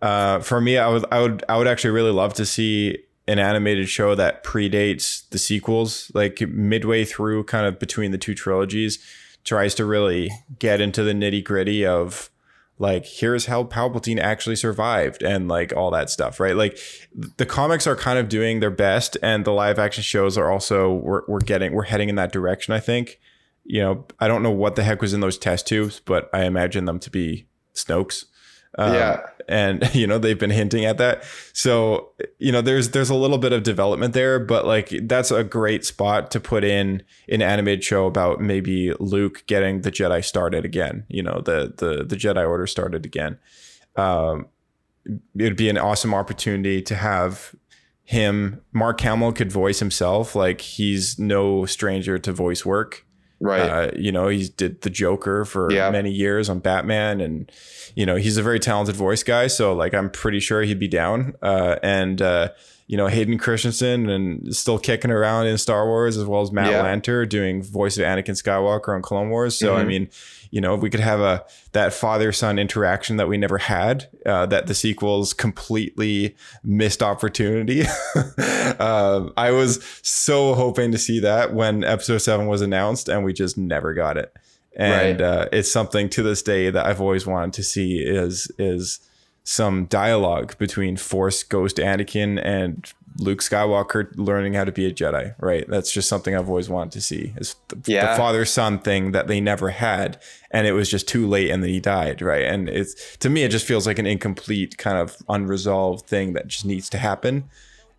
[0.03, 3.39] Uh, for me, I would I would I would actually really love to see an
[3.39, 8.99] animated show that predates the sequels, like midway through, kind of between the two trilogies,
[9.47, 12.31] tries to really get into the nitty gritty of
[12.79, 16.55] like here's how Palpatine actually survived and like all that stuff, right?
[16.55, 16.79] Like
[17.15, 20.93] the comics are kind of doing their best, and the live action shows are also
[20.93, 22.75] we're, we're getting we're heading in that direction.
[22.75, 23.19] I think.
[23.69, 26.45] You know, I don't know what the heck was in those test tubes, but I
[26.45, 28.27] imagine them to be Snoke's.
[28.79, 29.21] Um, Yeah.
[29.49, 31.25] and you know they've been hinting at that.
[31.53, 35.43] So you know, there's there's a little bit of development there, but like that's a
[35.45, 40.65] great spot to put in an animated show about maybe Luke getting the Jedi started
[40.65, 41.05] again.
[41.09, 43.39] You know, the the the Jedi Order started again.
[43.97, 44.47] Um,
[45.39, 47.55] it'd be an awesome opportunity to have
[48.03, 48.61] him.
[48.73, 50.35] Mark Hamill could voice himself.
[50.35, 53.07] Like he's no stranger to voice work.
[53.41, 53.61] Right.
[53.61, 55.91] Uh, you know, he did the Joker for Yeah.
[55.91, 57.51] many years on Batman, and
[57.95, 59.47] you know, he's a very talented voice guy.
[59.47, 61.35] So, like, I'm pretty sure he'd be down.
[61.43, 62.51] Uh, and uh,
[62.89, 66.71] you know, Hayden Christensen and still kicking around in Star Wars, as well as Matt
[66.71, 66.85] Yeah.
[66.85, 69.59] Lanter doing voice of Anakin Skywalker on Clone Wars.
[69.59, 69.87] So, I Mhm.
[69.89, 70.09] mean,
[70.57, 74.09] you know, if we could have a that father son interaction that we never had,
[74.25, 76.35] uh, that the sequels completely
[76.65, 77.83] missed opportunity.
[78.79, 83.35] um, I was so hoping to see that when Episode Seven was announced, and we
[83.35, 84.35] just never got it.
[84.75, 85.29] And Right.
[85.29, 89.01] uh, it's something to this day that I've always wanted to see is is
[89.45, 95.35] some dialogue between Force Ghost Anakin and Luke Skywalker learning how to be a Jedi,
[95.39, 95.65] right?
[95.69, 97.33] That's just something I've always wanted to see.
[97.37, 98.11] Is the, Yeah.
[98.13, 100.19] the father son thing that they never had,
[100.51, 102.45] and it was just too late, and then he died, right?
[102.45, 106.47] And it's to me, it just feels like an incomplete kind of unresolved thing that
[106.49, 107.45] just needs to happen.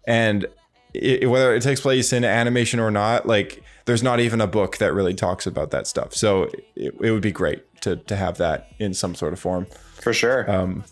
[0.05, 0.45] And
[0.93, 4.77] it, whether it takes place in animation or not, like there's not even a book
[4.77, 6.13] that really talks about that stuff.
[6.13, 6.43] So
[6.75, 9.67] it, it would be great to to have that in some sort of form.
[10.01, 10.49] for sure.
[10.49, 10.83] Um,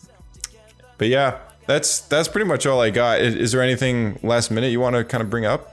[0.98, 3.20] But yeah, that's that's pretty much all I got.
[3.20, 5.72] Is, is there anything last minute you want to kind of bring up?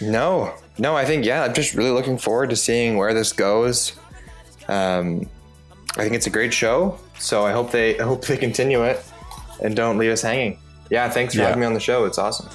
[0.00, 1.44] No, no, I think yeah.
[1.44, 3.92] I'm just really looking forward to seeing where this goes.
[4.68, 5.28] Um,
[5.96, 9.02] I think it's a great show, so I hope they I hope they continue it
[9.62, 10.58] and don't leave us hanging.
[10.90, 11.46] Yeah, thanks for Yeah.
[11.46, 12.04] having me on the show.
[12.04, 12.48] It's awesome.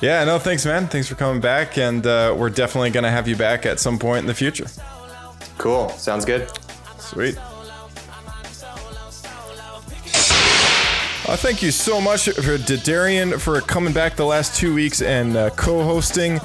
[0.00, 0.88] Yeah, no, thanks, man.
[0.88, 4.20] Thanks for coming back, and uh, we're definitely gonna have you back at some point
[4.20, 4.66] in the future.
[5.56, 5.88] Cool.
[5.90, 6.50] Sounds good.
[6.98, 7.38] Sweet.
[11.26, 15.34] Uh, thank you so much for Darian for coming back the last two weeks and
[15.38, 16.38] uh, co-hosting.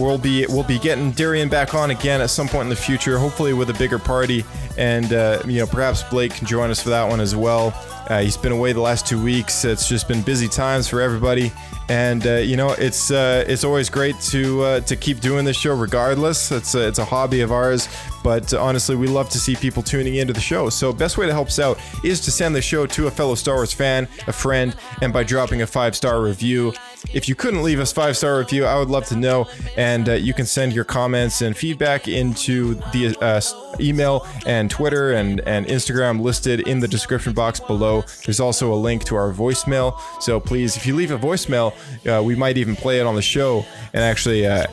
[0.00, 3.18] We'll be we'll be getting Darian back on again at some point in the future,
[3.18, 4.44] hopefully with a bigger party,
[4.76, 7.72] and uh, you know perhaps Blake can join us for that one as well.
[8.08, 9.64] Uh, he's been away the last two weeks.
[9.64, 11.50] It's just been busy times for everybody,
[11.88, 15.56] and uh, you know it's uh, it's always great to uh, to keep doing this
[15.56, 16.50] show regardless.
[16.52, 17.88] It's a, it's a hobby of ours,
[18.26, 20.68] but honestly, we love to see people tuning into the show.
[20.68, 23.36] So best way to help us out is to send the show to a fellow
[23.36, 26.72] Star Wars fan, a friend, and by dropping a five star review.
[27.14, 29.46] If you couldn't leave us five star review, I would love to know,
[29.76, 33.40] and uh, you can send your comments and feedback into the uh,
[33.80, 38.02] email and Twitter and, and Instagram listed in the description box below.
[38.24, 40.00] There's also a link to our voicemail.
[40.20, 41.74] So please, if you leave a voicemail,
[42.06, 44.66] uh, we might even play it on the show and actually uh,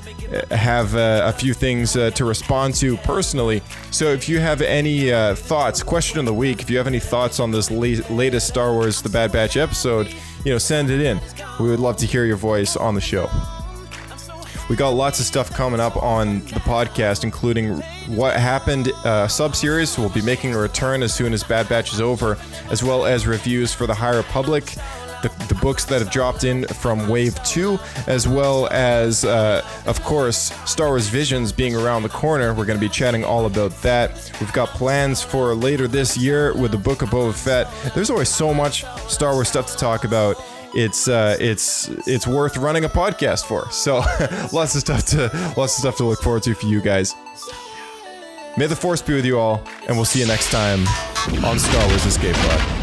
[0.50, 3.43] have uh, a few things uh, to respond to personally.
[3.92, 7.00] So if you have any uh, thoughts, question of the week, if you have any
[7.00, 10.14] thoughts on this la- latest Star Wars The Bad Batch episode,
[10.46, 11.20] you know, send it in.
[11.60, 13.30] We would love to hear your voice on the show.
[14.70, 19.56] We got lots of stuff coming up on the podcast, including what happened uh, sub
[19.56, 19.98] series.
[19.98, 22.38] We'll be making a return as soon as Bad Batch is over,
[22.70, 24.74] as well as reviews for the High Republic,
[25.24, 30.02] the, the books that have dropped in from Wave 2, as well as, uh, of
[30.04, 32.54] course, Star Wars Visions being around the corner.
[32.54, 34.32] We're going to be chatting all about that.
[34.40, 37.68] We've got plans for later this year with the Book of Boba Fett.
[37.96, 40.38] There's always so much Star Wars stuff to talk about
[40.76, 43.70] it's uh, it's it's worth running a podcast for.
[43.70, 43.98] So
[44.52, 47.14] lots of stuff to lots of stuff to look forward to for you guys.
[48.58, 50.88] May the force be with you all, and we'll see you next time
[51.44, 52.83] on Star Wars Escape Pod.